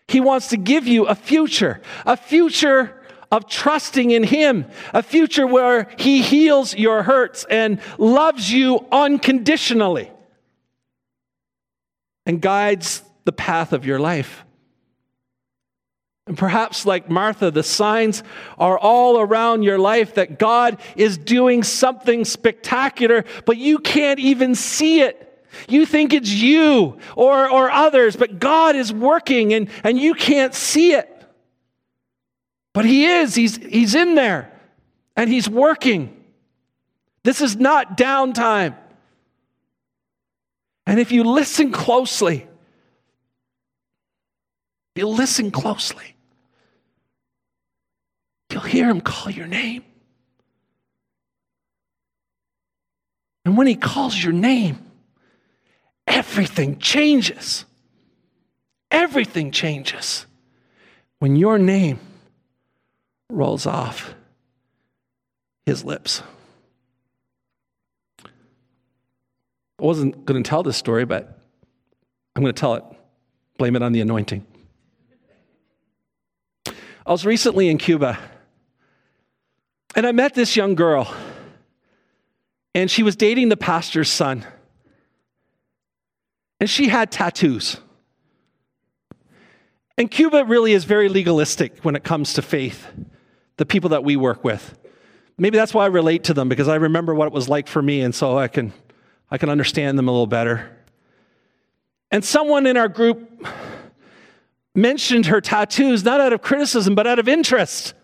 He 0.08 0.20
wants 0.20 0.48
to 0.48 0.56
give 0.56 0.86
you 0.86 1.06
a 1.06 1.14
future, 1.14 1.80
a 2.04 2.16
future 2.16 3.02
of 3.32 3.48
trusting 3.48 4.10
in 4.10 4.22
Him, 4.22 4.66
a 4.94 5.02
future 5.02 5.46
where 5.46 5.88
He 5.98 6.22
heals 6.22 6.74
your 6.74 7.02
hurts 7.02 7.44
and 7.50 7.80
loves 7.98 8.52
you 8.52 8.86
unconditionally 8.92 10.10
and 12.26 12.42
guides 12.42 13.02
the 13.24 13.32
path 13.32 13.72
of 13.72 13.86
your 13.86 13.98
life. 13.98 14.44
And 16.26 16.36
perhaps, 16.36 16.84
like 16.84 17.08
Martha, 17.08 17.52
the 17.52 17.62
signs 17.62 18.24
are 18.58 18.76
all 18.76 19.20
around 19.20 19.62
your 19.62 19.78
life 19.78 20.14
that 20.14 20.40
God 20.40 20.80
is 20.96 21.16
doing 21.16 21.62
something 21.62 22.24
spectacular, 22.24 23.24
but 23.44 23.56
you 23.58 23.78
can't 23.78 24.18
even 24.18 24.56
see 24.56 25.02
it. 25.02 25.22
You 25.68 25.86
think 25.86 26.12
it's 26.12 26.30
you 26.30 26.98
or, 27.14 27.48
or 27.48 27.70
others, 27.70 28.16
but 28.16 28.40
God 28.40 28.74
is 28.74 28.92
working 28.92 29.54
and, 29.54 29.70
and 29.84 29.98
you 29.98 30.14
can't 30.14 30.52
see 30.52 30.92
it. 30.92 31.12
But 32.72 32.84
He 32.84 33.06
is, 33.06 33.34
He's, 33.34 33.56
he's 33.56 33.94
in 33.94 34.16
there 34.16 34.52
and 35.14 35.30
He's 35.30 35.48
working. 35.48 36.24
This 37.22 37.40
is 37.40 37.56
not 37.56 37.96
downtime. 37.96 38.76
And 40.86 41.00
if 41.00 41.10
you 41.10 41.24
listen 41.24 41.72
closely, 41.72 42.46
if 44.94 45.02
you 45.02 45.08
listen 45.08 45.50
closely, 45.50 46.14
you'll 48.50 48.62
hear 48.62 48.88
him 48.88 49.00
call 49.00 49.30
your 49.30 49.48
name. 49.48 49.84
And 53.44 53.56
when 53.56 53.66
he 53.66 53.74
calls 53.74 54.22
your 54.22 54.32
name, 54.32 54.78
everything 56.06 56.78
changes. 56.78 57.64
Everything 58.90 59.50
changes 59.50 60.26
when 61.18 61.36
your 61.36 61.58
name 61.58 61.98
rolls 63.30 63.66
off 63.66 64.14
his 65.64 65.84
lips. 65.84 66.22
I 69.80 69.84
wasn't 69.84 70.24
going 70.24 70.42
to 70.42 70.48
tell 70.48 70.62
this 70.62 70.76
story, 70.76 71.04
but 71.04 71.38
I'm 72.34 72.42
going 72.42 72.54
to 72.54 72.58
tell 72.60 72.74
it. 72.74 72.84
Blame 73.58 73.76
it 73.76 73.82
on 73.82 73.92
the 73.92 74.00
anointing. 74.00 74.46
I 76.66 77.12
was 77.12 77.24
recently 77.24 77.68
in 77.68 77.78
Cuba 77.78 78.18
and 79.96 80.06
I 80.06 80.12
met 80.12 80.34
this 80.34 80.56
young 80.56 80.74
girl, 80.74 81.12
and 82.74 82.90
she 82.90 83.02
was 83.02 83.16
dating 83.16 83.48
the 83.48 83.56
pastor's 83.56 84.10
son. 84.10 84.44
And 86.60 86.68
she 86.68 86.88
had 86.88 87.10
tattoos. 87.10 87.78
And 89.96 90.10
Cuba 90.10 90.44
really 90.44 90.72
is 90.72 90.84
very 90.84 91.08
legalistic 91.08 91.78
when 91.82 91.96
it 91.96 92.04
comes 92.04 92.34
to 92.34 92.42
faith 92.42 92.86
the 93.56 93.64
people 93.64 93.88
that 93.90 94.04
we 94.04 94.16
work 94.16 94.44
with. 94.44 94.78
Maybe 95.38 95.56
that's 95.56 95.72
why 95.72 95.84
I 95.84 95.88
relate 95.88 96.24
to 96.24 96.34
them 96.34 96.50
because 96.50 96.68
I 96.68 96.74
remember 96.74 97.14
what 97.14 97.26
it 97.26 97.32
was 97.32 97.48
like 97.48 97.66
for 97.66 97.80
me, 97.80 98.02
and 98.02 98.14
so 98.14 98.36
I 98.36 98.48
can, 98.48 98.74
I 99.30 99.38
can 99.38 99.48
understand 99.48 99.98
them 99.98 100.08
a 100.08 100.10
little 100.12 100.26
better. 100.26 100.70
And 102.10 102.24
someone 102.24 102.66
in 102.66 102.76
our 102.76 102.88
group 102.88 103.46
mentioned 104.74 105.26
her 105.26 105.40
tattoos 105.40 106.04
not 106.04 106.20
out 106.20 106.32
of 106.32 106.42
criticism, 106.42 106.94
but 106.94 107.06
out 107.06 107.18
of 107.18 107.28
interest. 107.28 107.94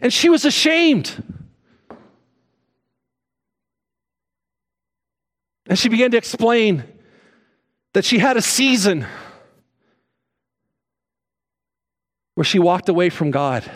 And 0.00 0.12
she 0.12 0.28
was 0.28 0.44
ashamed. 0.44 1.22
And 5.66 5.78
she 5.78 5.88
began 5.88 6.10
to 6.10 6.16
explain 6.16 6.84
that 7.92 8.04
she 8.04 8.18
had 8.18 8.36
a 8.36 8.42
season 8.42 9.06
where 12.34 12.44
she 12.44 12.58
walked 12.58 12.88
away 12.88 13.08
from 13.08 13.30
God. 13.30 13.70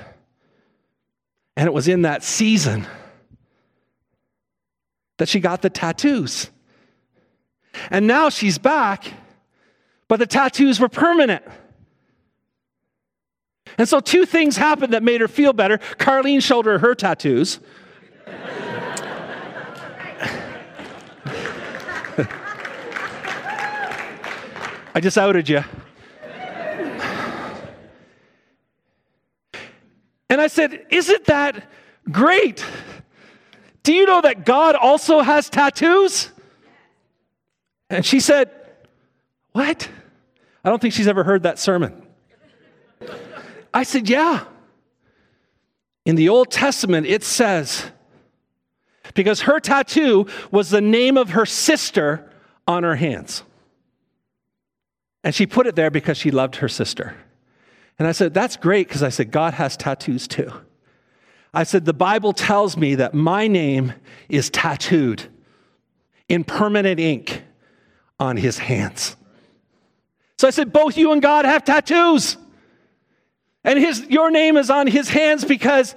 And 1.56 1.66
it 1.66 1.72
was 1.72 1.88
in 1.88 2.02
that 2.02 2.24
season 2.24 2.86
that 5.18 5.28
she 5.28 5.38
got 5.40 5.62
the 5.62 5.70
tattoos. 5.70 6.50
And 7.90 8.06
now 8.06 8.30
she's 8.30 8.58
back, 8.58 9.12
but 10.08 10.18
the 10.18 10.26
tattoos 10.26 10.80
were 10.80 10.88
permanent. 10.88 11.44
And 13.76 13.88
so, 13.88 14.00
two 14.00 14.24
things 14.24 14.56
happened 14.56 14.94
that 14.94 15.02
made 15.02 15.20
her 15.20 15.28
feel 15.28 15.52
better. 15.52 15.78
Carlene 15.98 16.42
showed 16.42 16.64
her 16.66 16.78
her 16.78 16.94
tattoos. 16.94 17.60
I 24.94 25.00
just 25.00 25.18
outed 25.18 25.48
you. 25.48 25.62
And 30.30 30.40
I 30.40 30.46
said, 30.48 30.86
Isn't 30.90 31.24
that 31.26 31.70
great? 32.10 32.64
Do 33.88 33.94
you 33.94 34.04
know 34.04 34.20
that 34.20 34.44
God 34.44 34.74
also 34.74 35.22
has 35.22 35.48
tattoos? 35.48 36.30
And 37.88 38.04
she 38.04 38.20
said, 38.20 38.50
What? 39.52 39.88
I 40.62 40.68
don't 40.68 40.78
think 40.78 40.92
she's 40.92 41.08
ever 41.08 41.24
heard 41.24 41.44
that 41.44 41.58
sermon. 41.58 42.06
I 43.72 43.84
said, 43.84 44.06
Yeah. 44.06 44.44
In 46.04 46.16
the 46.16 46.28
Old 46.28 46.50
Testament, 46.50 47.06
it 47.06 47.24
says, 47.24 47.86
because 49.14 49.40
her 49.40 49.58
tattoo 49.58 50.26
was 50.50 50.68
the 50.68 50.82
name 50.82 51.16
of 51.16 51.30
her 51.30 51.46
sister 51.46 52.30
on 52.66 52.82
her 52.82 52.96
hands. 52.96 53.42
And 55.24 55.34
she 55.34 55.46
put 55.46 55.66
it 55.66 55.76
there 55.76 55.90
because 55.90 56.18
she 56.18 56.30
loved 56.30 56.56
her 56.56 56.68
sister. 56.68 57.16
And 57.98 58.06
I 58.06 58.12
said, 58.12 58.34
That's 58.34 58.58
great 58.58 58.86
because 58.86 59.02
I 59.02 59.08
said, 59.08 59.30
God 59.30 59.54
has 59.54 59.78
tattoos 59.78 60.28
too. 60.28 60.52
I 61.52 61.64
said, 61.64 61.84
The 61.84 61.94
Bible 61.94 62.32
tells 62.32 62.76
me 62.76 62.96
that 62.96 63.14
my 63.14 63.46
name 63.46 63.94
is 64.28 64.50
tattooed 64.50 65.24
in 66.28 66.44
permanent 66.44 67.00
ink 67.00 67.42
on 68.20 68.36
his 68.36 68.58
hands. 68.58 69.16
So 70.38 70.46
I 70.46 70.50
said, 70.50 70.72
Both 70.72 70.96
you 70.96 71.12
and 71.12 71.22
God 71.22 71.44
have 71.44 71.64
tattoos. 71.64 72.36
And 73.64 73.78
his, 73.78 74.06
your 74.08 74.30
name 74.30 74.56
is 74.56 74.70
on 74.70 74.86
his 74.86 75.08
hands 75.08 75.44
because 75.44 75.94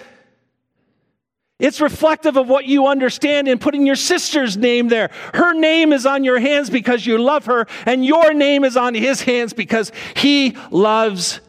it's 1.61 1.79
reflective 1.79 2.37
of 2.37 2.49
what 2.49 2.65
you 2.65 2.87
understand 2.87 3.47
in 3.47 3.59
putting 3.59 3.85
your 3.85 3.95
sister's 3.95 4.57
name 4.57 4.87
there. 4.87 5.11
Her 5.35 5.53
name 5.53 5.93
is 5.93 6.07
on 6.07 6.23
your 6.23 6.39
hands 6.39 6.71
because 6.71 7.05
you 7.05 7.19
love 7.19 7.45
her, 7.45 7.67
and 7.85 8.03
your 8.03 8.33
name 8.33 8.63
is 8.63 8.75
on 8.75 8.95
his 8.95 9.21
hands 9.21 9.53
because 9.53 9.91
he 10.15 10.57
loves 10.71 11.39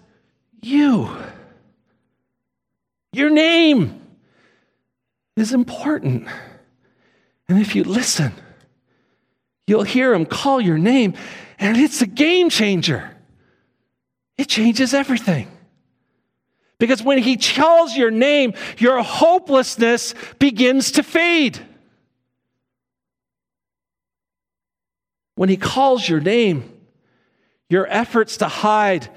you. 0.60 1.08
Your 3.12 3.30
name 3.30 4.00
is 5.36 5.52
important. 5.52 6.26
And 7.48 7.60
if 7.60 7.74
you 7.74 7.84
listen, 7.84 8.32
you'll 9.66 9.82
hear 9.82 10.14
him 10.14 10.24
call 10.24 10.60
your 10.60 10.78
name, 10.78 11.14
and 11.58 11.76
it's 11.76 12.00
a 12.00 12.06
game 12.06 12.48
changer. 12.48 13.10
It 14.38 14.48
changes 14.48 14.94
everything. 14.94 15.48
Because 16.78 17.02
when 17.02 17.18
he 17.18 17.36
calls 17.36 17.96
your 17.96 18.10
name, 18.10 18.54
your 18.78 19.02
hopelessness 19.02 20.14
begins 20.38 20.92
to 20.92 21.02
fade. 21.02 21.60
When 25.34 25.48
he 25.48 25.56
calls 25.56 26.08
your 26.08 26.20
name, 26.20 26.64
your 27.68 27.86
efforts 27.86 28.38
to 28.38 28.48
hide 28.48 29.08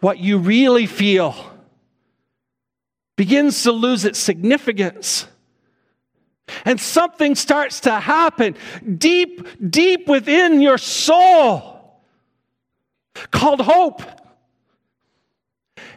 what 0.00 0.18
you 0.18 0.38
really 0.38 0.86
feel 0.86 1.34
begins 3.18 3.64
to 3.64 3.72
lose 3.72 4.04
its 4.04 4.18
significance. 4.18 5.26
And 6.64 6.80
something 6.80 7.34
starts 7.34 7.80
to 7.80 7.90
happen 7.98 8.54
deep, 8.96 9.46
deep 9.70 10.06
within 10.06 10.60
your 10.62 10.78
soul 10.78 12.00
called 13.32 13.60
hope. 13.60 14.02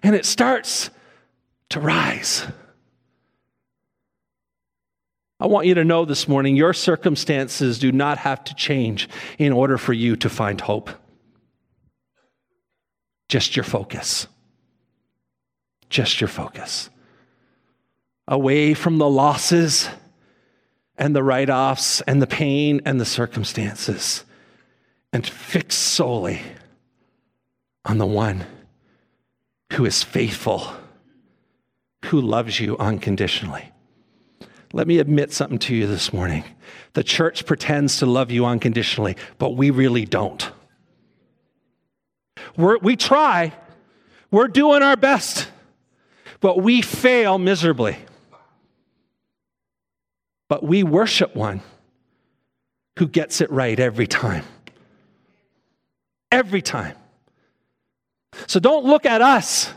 And 0.02 0.16
it 0.16 0.26
starts 0.26 0.90
to 1.70 1.80
rise. 1.80 2.48
I 5.40 5.46
want 5.46 5.68
you 5.68 5.76
to 5.76 5.86
know 5.86 6.06
this 6.06 6.28
morning 6.28 6.56
your 6.56 6.74
circumstances 6.74 7.78
do 7.78 7.92
not 7.92 8.18
have 8.18 8.44
to 8.46 8.56
change 8.56 9.08
in 9.38 9.54
order 9.54 9.78
for 9.78 9.94
you 9.94 10.16
to 10.18 10.28
find 10.28 10.60
hope. 10.60 10.90
Just 13.30 13.56
your 13.56 13.64
focus. 13.64 14.26
Just 15.88 16.20
your 16.20 16.28
focus. 16.28 16.90
Away 18.32 18.74
from 18.74 18.98
the 18.98 19.10
losses 19.10 19.90
and 20.98 21.14
the 21.14 21.22
write 21.22 21.50
offs 21.50 22.00
and 22.02 22.22
the 22.22 22.28
pain 22.28 22.80
and 22.86 23.00
the 23.00 23.06
circumstances, 23.06 24.24
and 25.12 25.28
fix 25.28 25.76
solely 25.76 26.42
on 27.84 27.98
the 27.98 28.06
one 28.06 28.46
who 29.74 29.86
is 29.86 30.02
faithful 30.02 30.74
who 32.06 32.22
loves 32.22 32.60
you 32.60 32.78
unconditionally. 32.78 33.72
Let 34.74 34.88
me 34.88 35.00
admit 35.00 35.34
something 35.34 35.60
to 35.60 35.76
you 35.76 35.86
this 35.86 36.14
morning. 36.14 36.46
The 36.94 37.04
church 37.04 37.46
pretends 37.46 37.98
to 37.98 38.06
love 38.06 38.32
you 38.32 38.46
unconditionally, 38.46 39.18
but 39.40 39.58
we 39.58 39.72
really 39.72 40.06
don't. 40.06 40.50
We're, 42.56 42.78
we 42.78 42.96
try, 42.96 43.54
we're 44.30 44.48
doing 44.48 44.84
our 44.84 44.96
best, 44.96 45.50
but 46.40 46.62
we 46.62 46.82
fail 46.82 47.38
miserably. 47.38 47.98
But 50.52 50.64
we 50.64 50.84
worship 50.84 51.34
one 51.34 51.62
who 53.00 53.08
gets 53.08 53.40
it 53.40 53.50
right 53.52 53.80
every 53.80 54.06
time. 54.06 54.44
Every 56.30 56.62
time. 56.62 56.98
So 58.48 58.60
don't 58.60 58.84
look 58.84 59.06
at 59.06 59.22
us 59.22 59.72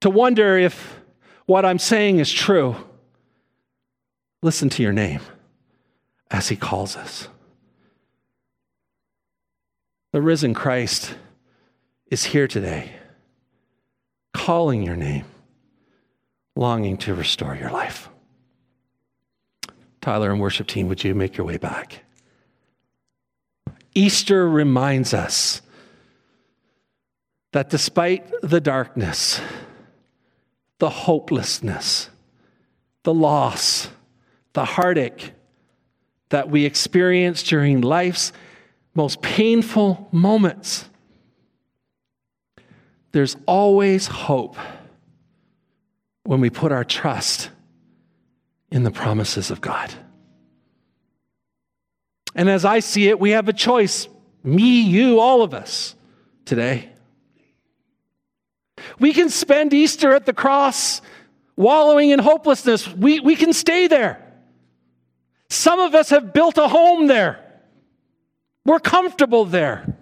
to 0.00 0.08
wonder 0.08 0.56
if 0.56 0.98
what 1.44 1.66
I'm 1.66 1.78
saying 1.78 2.18
is 2.18 2.32
true, 2.32 2.76
listen 4.42 4.70
to 4.70 4.82
your 4.82 4.94
name 4.94 5.20
as 6.30 6.48
he 6.48 6.56
calls 6.56 6.96
us. 6.96 7.28
The 10.12 10.22
risen 10.22 10.54
Christ 10.54 11.14
is 12.10 12.24
here 12.24 12.48
today, 12.48 12.90
calling 14.32 14.82
your 14.82 14.96
name, 14.96 15.26
longing 16.56 16.96
to 16.96 17.14
restore 17.14 17.54
your 17.54 17.70
life. 17.70 18.08
Tyler 20.06 20.30
and 20.30 20.40
worship 20.40 20.68
team, 20.68 20.86
would 20.86 21.02
you 21.02 21.16
make 21.16 21.36
your 21.36 21.44
way 21.44 21.56
back? 21.56 22.04
Easter 23.92 24.48
reminds 24.48 25.12
us 25.12 25.62
that 27.50 27.70
despite 27.70 28.32
the 28.40 28.60
darkness, 28.60 29.40
the 30.78 30.90
hopelessness, 30.90 32.08
the 33.02 33.12
loss, 33.12 33.88
the 34.52 34.64
heartache 34.64 35.32
that 36.28 36.50
we 36.50 36.64
experience 36.64 37.42
during 37.42 37.80
life's 37.80 38.32
most 38.94 39.20
painful 39.22 40.08
moments. 40.12 40.88
There's 43.10 43.36
always 43.44 44.06
hope 44.06 44.56
when 46.22 46.40
we 46.40 46.48
put 46.48 46.70
our 46.70 46.84
trust 46.84 47.50
in 48.76 48.82
the 48.82 48.90
promises 48.90 49.50
of 49.50 49.62
God. 49.62 49.90
And 52.34 52.50
as 52.50 52.66
I 52.66 52.80
see 52.80 53.08
it, 53.08 53.18
we 53.18 53.30
have 53.30 53.48
a 53.48 53.54
choice 53.54 54.06
me, 54.44 54.82
you, 54.82 55.18
all 55.18 55.42
of 55.42 55.54
us 55.54 55.96
today. 56.44 56.90
We 58.98 59.14
can 59.14 59.30
spend 59.30 59.72
Easter 59.72 60.14
at 60.14 60.26
the 60.26 60.34
cross 60.34 61.00
wallowing 61.56 62.10
in 62.10 62.18
hopelessness. 62.18 62.86
We, 62.86 63.18
we 63.20 63.34
can 63.34 63.54
stay 63.54 63.86
there. 63.88 64.22
Some 65.48 65.80
of 65.80 65.94
us 65.94 66.10
have 66.10 66.34
built 66.34 66.58
a 66.58 66.68
home 66.68 67.06
there. 67.06 67.42
We're 68.66 68.78
comfortable 68.78 69.46
there. 69.46 69.96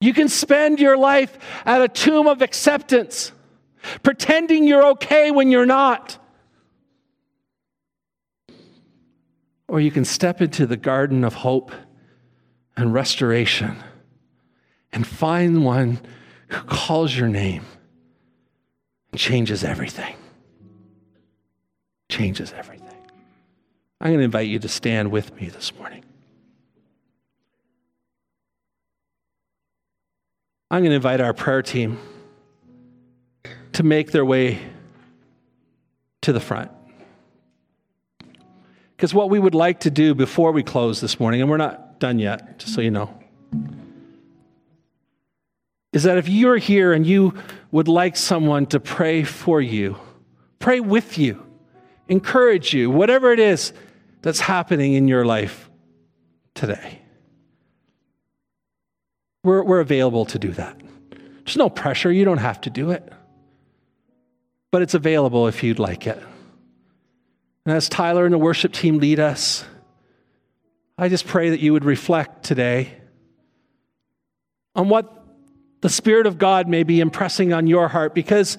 You 0.00 0.14
can 0.14 0.30
spend 0.30 0.80
your 0.80 0.96
life 0.96 1.38
at 1.66 1.82
a 1.82 1.88
tomb 1.88 2.26
of 2.28 2.40
acceptance, 2.40 3.30
pretending 4.02 4.66
you're 4.66 4.86
okay 4.92 5.30
when 5.30 5.50
you're 5.50 5.66
not. 5.66 6.18
Or 9.68 9.80
you 9.80 9.90
can 9.90 10.04
step 10.04 10.40
into 10.40 10.66
the 10.66 10.76
garden 10.76 11.24
of 11.24 11.34
hope 11.34 11.72
and 12.76 12.92
restoration 12.92 13.76
and 14.92 15.06
find 15.06 15.64
one 15.64 16.00
who 16.48 16.62
calls 16.62 17.16
your 17.16 17.28
name 17.28 17.64
and 19.10 19.20
changes 19.20 19.64
everything. 19.64 20.14
Changes 22.08 22.52
everything. 22.52 22.88
I'm 24.00 24.08
going 24.08 24.18
to 24.18 24.24
invite 24.24 24.48
you 24.48 24.58
to 24.58 24.68
stand 24.68 25.10
with 25.10 25.34
me 25.40 25.48
this 25.48 25.74
morning. 25.74 26.04
I'm 30.70 30.80
going 30.80 30.90
to 30.90 30.96
invite 30.96 31.20
our 31.20 31.32
prayer 31.32 31.62
team 31.62 31.98
to 33.74 33.82
make 33.82 34.10
their 34.10 34.24
way 34.24 34.60
to 36.22 36.32
the 36.32 36.40
front. 36.40 36.70
Because 38.96 39.12
what 39.12 39.30
we 39.30 39.38
would 39.38 39.54
like 39.54 39.80
to 39.80 39.90
do 39.90 40.14
before 40.14 40.52
we 40.52 40.62
close 40.62 41.00
this 41.00 41.20
morning, 41.20 41.40
and 41.40 41.50
we're 41.50 41.56
not 41.56 42.00
done 42.00 42.18
yet, 42.18 42.58
just 42.58 42.74
so 42.74 42.80
you 42.80 42.90
know 42.90 43.12
is 45.94 46.02
that 46.02 46.18
if 46.18 46.28
you're 46.28 46.58
here 46.58 46.92
and 46.92 47.06
you 47.06 47.32
would 47.70 47.86
like 47.86 48.16
someone 48.16 48.66
to 48.66 48.80
pray 48.80 49.22
for 49.22 49.60
you, 49.60 49.96
pray 50.58 50.80
with 50.80 51.16
you, 51.16 51.40
encourage 52.08 52.74
you, 52.74 52.90
whatever 52.90 53.32
it 53.32 53.38
is 53.38 53.72
that's 54.20 54.40
happening 54.40 54.94
in 54.94 55.06
your 55.06 55.24
life 55.24 55.70
today, 56.54 57.00
we're, 59.44 59.62
we're 59.62 59.78
available 59.78 60.26
to 60.26 60.38
do 60.38 60.50
that. 60.50 60.76
There's 61.44 61.56
no 61.56 61.70
pressure, 61.70 62.10
you 62.10 62.24
don't 62.24 62.38
have 62.38 62.60
to 62.62 62.70
do 62.70 62.90
it, 62.90 63.12
but 64.74 64.82
it's 64.82 64.94
available 64.94 65.46
if 65.46 65.62
you'd 65.62 65.78
like 65.78 66.04
it. 66.04 66.20
And 67.64 67.76
as 67.76 67.88
Tyler 67.88 68.24
and 68.24 68.34
the 68.34 68.38
worship 68.38 68.72
team 68.72 68.98
lead 68.98 69.20
us, 69.20 69.64
I 70.98 71.08
just 71.08 71.28
pray 71.28 71.50
that 71.50 71.60
you 71.60 71.72
would 71.72 71.84
reflect 71.84 72.42
today 72.42 72.92
on 74.74 74.88
what 74.88 75.26
the 75.80 75.88
Spirit 75.88 76.26
of 76.26 76.38
God 76.38 76.66
may 76.66 76.82
be 76.82 76.98
impressing 76.98 77.52
on 77.52 77.68
your 77.68 77.86
heart 77.86 78.16
because 78.16 78.58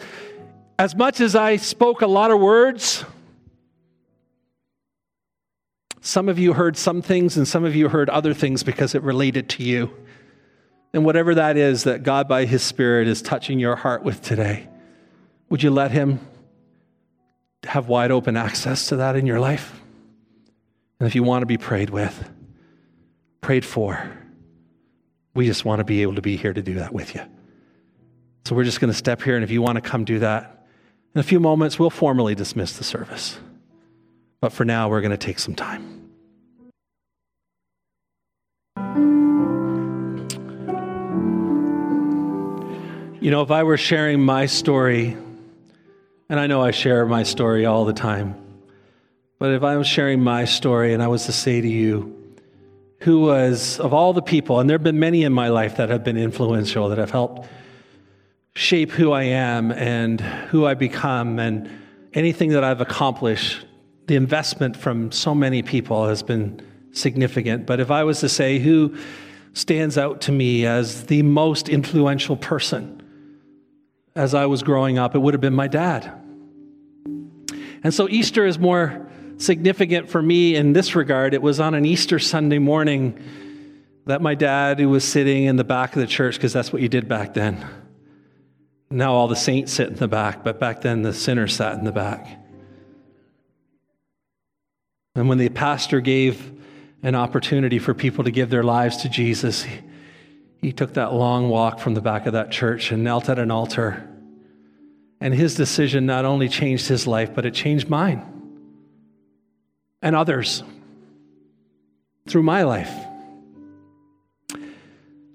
as 0.79 0.95
much 0.95 1.19
as 1.19 1.35
I 1.35 1.57
spoke 1.57 2.01
a 2.01 2.07
lot 2.07 2.31
of 2.31 2.39
words, 2.39 3.03
some 5.99 6.29
of 6.29 6.39
you 6.39 6.53
heard 6.53 6.77
some 6.77 7.01
things 7.01 7.35
and 7.35 7.45
some 7.45 7.65
of 7.65 7.75
you 7.75 7.89
heard 7.89 8.09
other 8.09 8.33
things 8.33 8.63
because 8.63 8.95
it 8.95 9.01
related 9.01 9.49
to 9.49 9.63
you. 9.63 9.93
And 10.93 11.03
whatever 11.03 11.35
that 11.35 11.57
is 11.57 11.83
that 11.83 12.03
God 12.03 12.29
by 12.29 12.45
His 12.45 12.63
Spirit 12.63 13.09
is 13.09 13.21
touching 13.21 13.59
your 13.59 13.75
heart 13.75 14.01
with 14.01 14.21
today, 14.21 14.69
would 15.49 15.63
you 15.63 15.71
let 15.71 15.91
Him 15.91 16.19
have 17.63 17.87
wide 17.87 18.11
open 18.11 18.37
access 18.37 18.89
to 18.89 18.97
that 18.97 19.15
in 19.15 19.25
your 19.25 19.39
life? 19.39 19.81
And 20.99 21.07
if 21.07 21.15
you 21.15 21.23
want 21.23 21.41
to 21.41 21.45
be 21.45 21.57
prayed 21.57 21.89
with, 21.89 22.29
prayed 23.41 23.65
for, 23.65 24.11
we 25.33 25.45
just 25.45 25.65
want 25.65 25.79
to 25.79 25.83
be 25.83 26.01
able 26.01 26.15
to 26.15 26.21
be 26.21 26.37
here 26.37 26.53
to 26.53 26.61
do 26.61 26.75
that 26.75 26.93
with 26.93 27.13
you. 27.15 27.21
So 28.45 28.55
we're 28.55 28.63
just 28.63 28.79
going 28.79 28.91
to 28.91 28.97
step 28.97 29.21
here, 29.21 29.35
and 29.35 29.43
if 29.43 29.51
you 29.51 29.61
want 29.61 29.75
to 29.75 29.81
come 29.81 30.05
do 30.05 30.19
that, 30.19 30.67
in 31.13 31.19
a 31.19 31.23
few 31.23 31.39
moments, 31.39 31.79
we'll 31.79 31.89
formally 31.89 32.35
dismiss 32.35 32.77
the 32.77 32.83
service. 32.83 33.37
But 34.39 34.51
for 34.51 34.65
now, 34.65 34.89
we're 34.89 35.01
going 35.01 35.11
to 35.11 35.17
take 35.17 35.39
some 35.39 35.55
time. 35.55 35.91
You 43.19 43.31
know, 43.31 43.41
if 43.41 43.49
I 43.49 43.63
were 43.63 43.77
sharing 43.77 44.23
my 44.23 44.45
story, 44.45 45.17
and 46.29 46.39
I 46.39 46.47
know 46.47 46.61
I 46.61 46.71
share 46.71 47.05
my 47.05 47.23
story 47.23 47.65
all 47.65 47.85
the 47.85 47.93
time, 47.93 48.35
but 49.37 49.51
if 49.51 49.63
I 49.63 49.77
was 49.77 49.87
sharing 49.87 50.21
my 50.21 50.45
story 50.45 50.93
and 50.93 51.03
I 51.03 51.07
was 51.07 51.25
to 51.25 51.31
say 51.31 51.61
to 51.61 51.67
you, 51.67 52.15
who 52.99 53.21
was, 53.21 53.79
of 53.79 53.93
all 53.93 54.13
the 54.13 54.21
people, 54.21 54.59
and 54.59 54.69
there 54.69 54.75
have 54.75 54.83
been 54.83 54.99
many 54.99 55.23
in 55.23 55.33
my 55.33 55.49
life 55.49 55.77
that 55.77 55.89
have 55.89 56.03
been 56.03 56.17
influential, 56.17 56.89
that 56.89 56.97
have 56.97 57.11
helped 57.11 57.47
shape 58.55 58.91
who 58.91 59.11
I 59.11 59.23
am 59.23 59.71
and 59.71 60.21
who 60.21 60.65
I 60.65 60.73
become, 60.73 61.37
and 61.39 61.69
anything 62.13 62.51
that 62.51 62.63
I've 62.63 62.81
accomplished, 62.81 63.65
the 64.07 64.15
investment 64.15 64.77
from 64.77 65.11
so 65.11 65.35
many 65.35 65.61
people 65.61 66.07
has 66.07 66.23
been 66.23 66.61
significant. 66.93 67.65
But 67.65 67.79
if 67.79 67.91
I 67.91 68.03
was 68.03 68.21
to 68.21 68.29
say 68.29 68.59
who 68.59 68.97
stands 69.53 69.97
out 69.97 70.21
to 70.21 70.31
me 70.31 70.65
as 70.65 71.05
the 71.05 71.21
most 71.21 71.69
influential 71.69 72.37
person 72.37 72.94
as 74.15 74.33
I 74.33 74.45
was 74.45 74.63
growing 74.63 74.97
up, 74.97 75.15
it 75.15 75.19
would 75.19 75.33
have 75.33 75.41
been 75.41 75.55
my 75.55 75.67
dad. 75.67 76.11
And 77.83 77.93
so 77.93 78.07
Easter 78.09 78.45
is 78.45 78.57
more 78.57 79.07
significant 79.37 80.09
for 80.09 80.21
me 80.21 80.55
in 80.55 80.73
this 80.73 80.95
regard. 80.95 81.33
It 81.33 81.41
was 81.41 81.59
on 81.59 81.73
an 81.73 81.85
Easter 81.85 82.19
Sunday 82.19 82.59
morning 82.59 83.21
that 84.05 84.21
my 84.21 84.35
dad, 84.35 84.79
who 84.79 84.89
was 84.89 85.03
sitting 85.03 85.45
in 85.45 85.55
the 85.55 85.63
back 85.63 85.95
of 85.95 85.99
the 85.99 86.07
church, 86.07 86.35
because 86.35 86.53
that's 86.53 86.71
what 86.71 86.81
you 86.81 86.89
did 86.89 87.07
back 87.07 87.33
then. 87.33 87.65
Now 88.89 89.13
all 89.13 89.27
the 89.27 89.35
saints 89.35 89.73
sit 89.73 89.89
in 89.89 89.95
the 89.95 90.07
back, 90.07 90.43
but 90.43 90.59
back 90.59 90.81
then 90.81 91.01
the 91.01 91.13
sinners 91.13 91.55
sat 91.55 91.77
in 91.77 91.83
the 91.83 91.91
back. 91.91 92.27
And 95.15 95.27
when 95.27 95.37
the 95.37 95.49
pastor 95.49 96.01
gave 96.01 96.53
an 97.03 97.15
opportunity 97.15 97.79
for 97.79 97.93
people 97.93 98.23
to 98.23 98.31
give 98.31 98.49
their 98.49 98.63
lives 98.63 98.97
to 98.97 99.09
Jesus, 99.09 99.63
he, 99.63 99.79
he 100.65 100.73
took 100.73 100.95
that 100.95 101.13
long 101.13 101.47
walk 101.47 101.77
from 101.77 101.93
the 101.93 102.01
back 102.01 102.25
of 102.25 102.33
that 102.33 102.49
church 102.49 102.91
and 102.91 103.03
knelt 103.03 103.29
at 103.29 103.37
an 103.37 103.51
altar. 103.51 104.09
And 105.21 105.31
his 105.31 105.53
decision 105.53 106.07
not 106.07 106.25
only 106.25 106.49
changed 106.49 106.87
his 106.87 107.05
life, 107.05 107.35
but 107.35 107.45
it 107.45 107.53
changed 107.53 107.87
mine 107.87 108.25
and 110.01 110.15
others 110.15 110.63
through 112.27 112.41
my 112.41 112.63
life. 112.63 112.91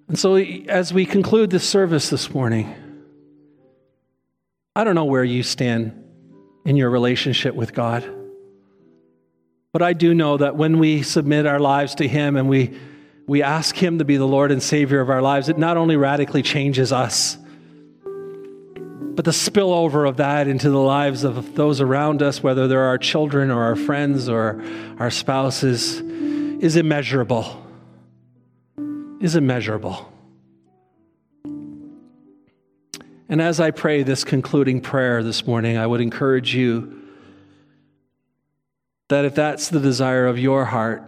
And 0.08 0.18
so, 0.18 0.34
as 0.34 0.92
we 0.92 1.06
conclude 1.06 1.50
this 1.50 1.62
service 1.62 2.10
this 2.10 2.34
morning, 2.34 2.74
I 4.74 4.82
don't 4.82 4.96
know 4.96 5.04
where 5.04 5.22
you 5.22 5.44
stand 5.44 5.92
in 6.64 6.74
your 6.74 6.90
relationship 6.90 7.54
with 7.54 7.72
God. 7.72 8.04
But 9.72 9.82
I 9.82 9.92
do 9.92 10.12
know 10.12 10.38
that 10.38 10.56
when 10.56 10.80
we 10.80 11.04
submit 11.04 11.46
our 11.46 11.60
lives 11.60 11.94
to 11.96 12.08
Him 12.08 12.34
and 12.34 12.48
we, 12.48 12.76
we 13.30 13.44
ask 13.44 13.76
Him 13.76 14.00
to 14.00 14.04
be 14.04 14.16
the 14.16 14.26
Lord 14.26 14.50
and 14.50 14.60
Savior 14.60 15.00
of 15.00 15.08
our 15.08 15.22
lives, 15.22 15.48
it 15.48 15.56
not 15.56 15.76
only 15.76 15.94
radically 15.94 16.42
changes 16.42 16.92
us, 16.92 17.38
but 18.02 19.24
the 19.24 19.30
spillover 19.30 20.08
of 20.08 20.16
that 20.16 20.48
into 20.48 20.68
the 20.68 20.80
lives 20.80 21.22
of 21.22 21.54
those 21.54 21.80
around 21.80 22.24
us, 22.24 22.42
whether 22.42 22.66
they're 22.66 22.88
our 22.88 22.98
children 22.98 23.52
or 23.52 23.62
our 23.62 23.76
friends 23.76 24.28
or 24.28 24.60
our 24.98 25.12
spouses, 25.12 26.00
is 26.00 26.74
immeasurable. 26.74 27.64
Is 29.20 29.36
immeasurable. 29.36 30.12
And 33.28 33.40
as 33.40 33.60
I 33.60 33.70
pray 33.70 34.02
this 34.02 34.24
concluding 34.24 34.80
prayer 34.80 35.22
this 35.22 35.46
morning, 35.46 35.76
I 35.76 35.86
would 35.86 36.00
encourage 36.00 36.52
you 36.52 37.00
that 39.06 39.24
if 39.24 39.36
that's 39.36 39.68
the 39.68 39.78
desire 39.78 40.26
of 40.26 40.36
your 40.36 40.64
heart, 40.64 41.04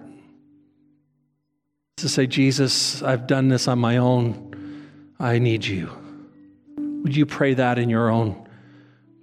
to 2.03 2.09
say, 2.09 2.27
Jesus, 2.27 3.03
I've 3.03 3.27
done 3.27 3.49
this 3.49 3.67
on 3.67 3.79
my 3.79 3.97
own, 3.97 4.87
I 5.19 5.39
need 5.39 5.65
you. 5.65 5.91
Would 6.77 7.17
you 7.17 7.27
pray 7.27 7.55
that 7.55 7.79
in 7.79 7.89
your 7.89 8.11
own 8.11 8.49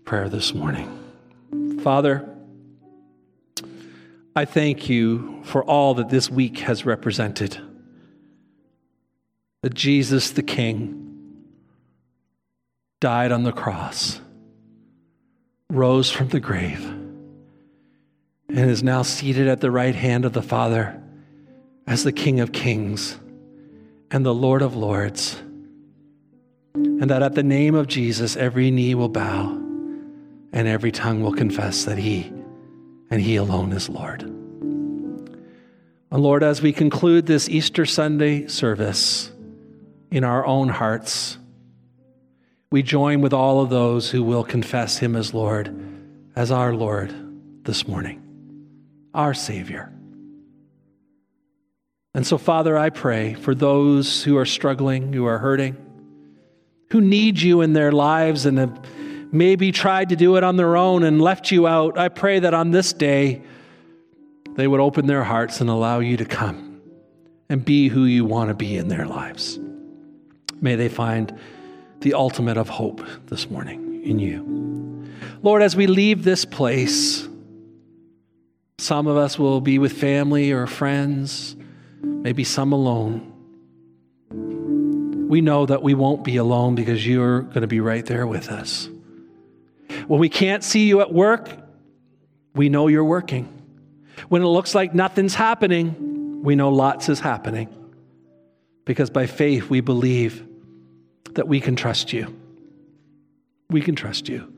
prayer 0.05 0.29
this 0.29 0.53
morning? 0.53 0.95
Father, 1.83 2.27
I 4.35 4.45
thank 4.45 4.89
you 4.89 5.41
for 5.43 5.63
all 5.63 5.93
that 5.95 6.09
this 6.09 6.29
week 6.29 6.59
has 6.59 6.85
represented. 6.85 7.57
That 9.61 9.73
Jesus 9.73 10.31
the 10.31 10.43
King 10.43 11.35
died 13.01 13.33
on 13.33 13.43
the 13.43 13.51
cross, 13.51 14.21
rose 15.69 16.09
from 16.09 16.29
the 16.29 16.39
grave, 16.39 16.85
and 16.85 18.69
is 18.69 18.83
now 18.83 19.01
seated 19.01 19.47
at 19.49 19.59
the 19.59 19.71
right 19.71 19.95
hand 19.95 20.23
of 20.23 20.31
the 20.31 20.41
Father 20.41 21.01
as 21.89 22.03
the 22.03 22.11
King 22.11 22.39
of 22.39 22.51
Kings 22.51 23.19
and 24.11 24.23
the 24.23 24.33
Lord 24.33 24.61
of 24.61 24.75
Lords 24.75 25.41
and 26.75 27.09
that 27.09 27.23
at 27.23 27.33
the 27.33 27.43
name 27.43 27.73
of 27.73 27.87
Jesus, 27.87 28.37
every 28.37 28.69
knee 28.69 28.93
will 28.93 29.09
bow 29.09 29.47
and 30.53 30.67
every 30.67 30.91
tongue 30.91 31.21
will 31.21 31.33
confess 31.33 31.85
that 31.85 31.97
He 31.97 32.31
and 33.09 33.19
He 33.19 33.37
alone 33.37 33.71
is 33.71 33.89
Lord. 33.89 34.21
And 34.21 35.39
Lord, 36.11 36.43
as 36.43 36.61
we 36.61 36.73
conclude 36.73 37.25
this 37.25 37.49
Easter 37.49 37.87
Sunday 37.87 38.45
service 38.45 39.31
in 40.11 40.23
our 40.23 40.45
own 40.45 40.69
hearts, 40.69 41.39
we 42.71 42.83
join 42.83 43.21
with 43.21 43.33
all 43.33 43.61
of 43.61 43.71
those 43.71 44.11
who 44.11 44.21
will 44.21 44.43
confess 44.43 44.99
Him 44.99 45.15
as 45.15 45.33
Lord, 45.33 45.75
as 46.35 46.51
our 46.51 46.75
Lord 46.75 47.11
this 47.63 47.87
morning, 47.87 48.21
our 49.15 49.33
Savior. 49.33 49.91
And 52.13 52.25
so, 52.25 52.37
Father, 52.37 52.77
I 52.77 52.89
pray 52.89 53.35
for 53.35 53.53
those 53.53 54.23
who 54.23 54.37
are 54.37 54.45
struggling, 54.45 55.13
who 55.13 55.25
are 55.25 55.37
hurting 55.37 55.77
who 56.91 57.01
need 57.01 57.39
you 57.39 57.61
in 57.61 57.73
their 57.73 57.91
lives 57.91 58.45
and 58.45 58.57
have 58.57 58.85
maybe 59.31 59.71
tried 59.71 60.09
to 60.09 60.15
do 60.15 60.35
it 60.37 60.43
on 60.43 60.57
their 60.57 60.75
own 60.75 61.03
and 61.03 61.21
left 61.21 61.51
you 61.51 61.67
out, 61.67 61.97
I 61.97 62.09
pray 62.09 62.39
that 62.39 62.53
on 62.53 62.71
this 62.71 62.93
day 62.93 63.41
they 64.55 64.67
would 64.67 64.79
open 64.79 65.05
their 65.05 65.23
hearts 65.23 65.61
and 65.61 65.69
allow 65.69 65.99
you 65.99 66.17
to 66.17 66.25
come 66.25 66.81
and 67.47 67.63
be 67.63 67.87
who 67.87 68.05
you 68.05 68.25
want 68.25 68.49
to 68.49 68.55
be 68.55 68.75
in 68.75 68.87
their 68.87 69.05
lives. 69.05 69.59
May 70.61 70.75
they 70.75 70.89
find 70.89 71.37
the 72.01 72.15
ultimate 72.15 72.57
of 72.57 72.69
hope 72.69 73.05
this 73.27 73.49
morning 73.49 74.03
in 74.03 74.19
you. 74.19 75.07
Lord, 75.43 75.61
as 75.61 75.75
we 75.75 75.87
leave 75.87 76.23
this 76.23 76.43
place, 76.43 77.27
some 78.79 79.07
of 79.07 79.15
us 79.15 79.37
will 79.37 79.61
be 79.61 79.77
with 79.77 79.93
family 79.93 80.51
or 80.51 80.65
friends, 80.65 81.55
maybe 82.21 82.43
some 82.43 82.73
alone 82.73 83.29
we 85.29 85.41
know 85.41 85.67
that 85.67 85.83
we 85.83 85.93
won't 85.93 86.23
be 86.23 86.37
alone 86.37 86.73
because 86.73 87.05
you're 87.05 87.41
going 87.41 87.61
to 87.61 87.67
be 87.67 87.79
right 87.79 88.03
there 88.03 88.25
with 88.25 88.49
us. 88.49 88.89
When 90.07 90.19
we 90.19 90.27
can't 90.27 90.63
see 90.63 90.87
you 90.87 91.01
at 91.01 91.13
work, 91.13 91.47
we 92.55 92.67
know 92.67 92.87
you're 92.87 93.03
working. 93.03 93.47
When 94.27 94.41
it 94.41 94.47
looks 94.47 94.73
like 94.73 94.95
nothing's 94.95 95.35
happening, 95.35 96.41
we 96.41 96.55
know 96.55 96.69
lots 96.69 97.09
is 97.09 97.19
happening. 97.19 97.69
Because 98.85 99.11
by 99.11 99.27
faith, 99.27 99.69
we 99.69 99.81
believe 99.81 100.43
that 101.33 101.47
we 101.47 101.61
can 101.61 101.75
trust 101.75 102.11
you. 102.11 102.35
We 103.69 103.81
can 103.81 103.95
trust 103.95 104.27
you 104.27 104.51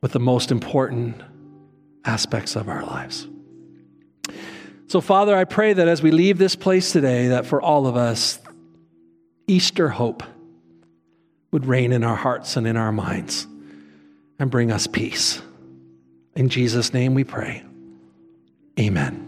with 0.00 0.12
the 0.12 0.20
most 0.20 0.52
important 0.52 1.20
aspects 2.04 2.54
of 2.54 2.68
our 2.68 2.84
lives. 2.84 3.26
So, 4.88 5.00
Father, 5.00 5.36
I 5.36 5.44
pray 5.44 5.72
that 5.72 5.88
as 5.88 6.02
we 6.02 6.10
leave 6.10 6.38
this 6.38 6.54
place 6.54 6.92
today, 6.92 7.28
that 7.28 7.46
for 7.46 7.60
all 7.60 7.86
of 7.86 7.96
us, 7.96 8.38
Easter 9.48 9.88
hope 9.88 10.22
would 11.50 11.66
reign 11.66 11.92
in 11.92 12.04
our 12.04 12.16
hearts 12.16 12.56
and 12.56 12.66
in 12.66 12.76
our 12.76 12.92
minds 12.92 13.46
and 14.38 14.50
bring 14.50 14.70
us 14.70 14.86
peace. 14.86 15.40
In 16.34 16.48
Jesus' 16.48 16.92
name 16.92 17.14
we 17.14 17.24
pray. 17.24 17.64
Amen. 18.78 19.25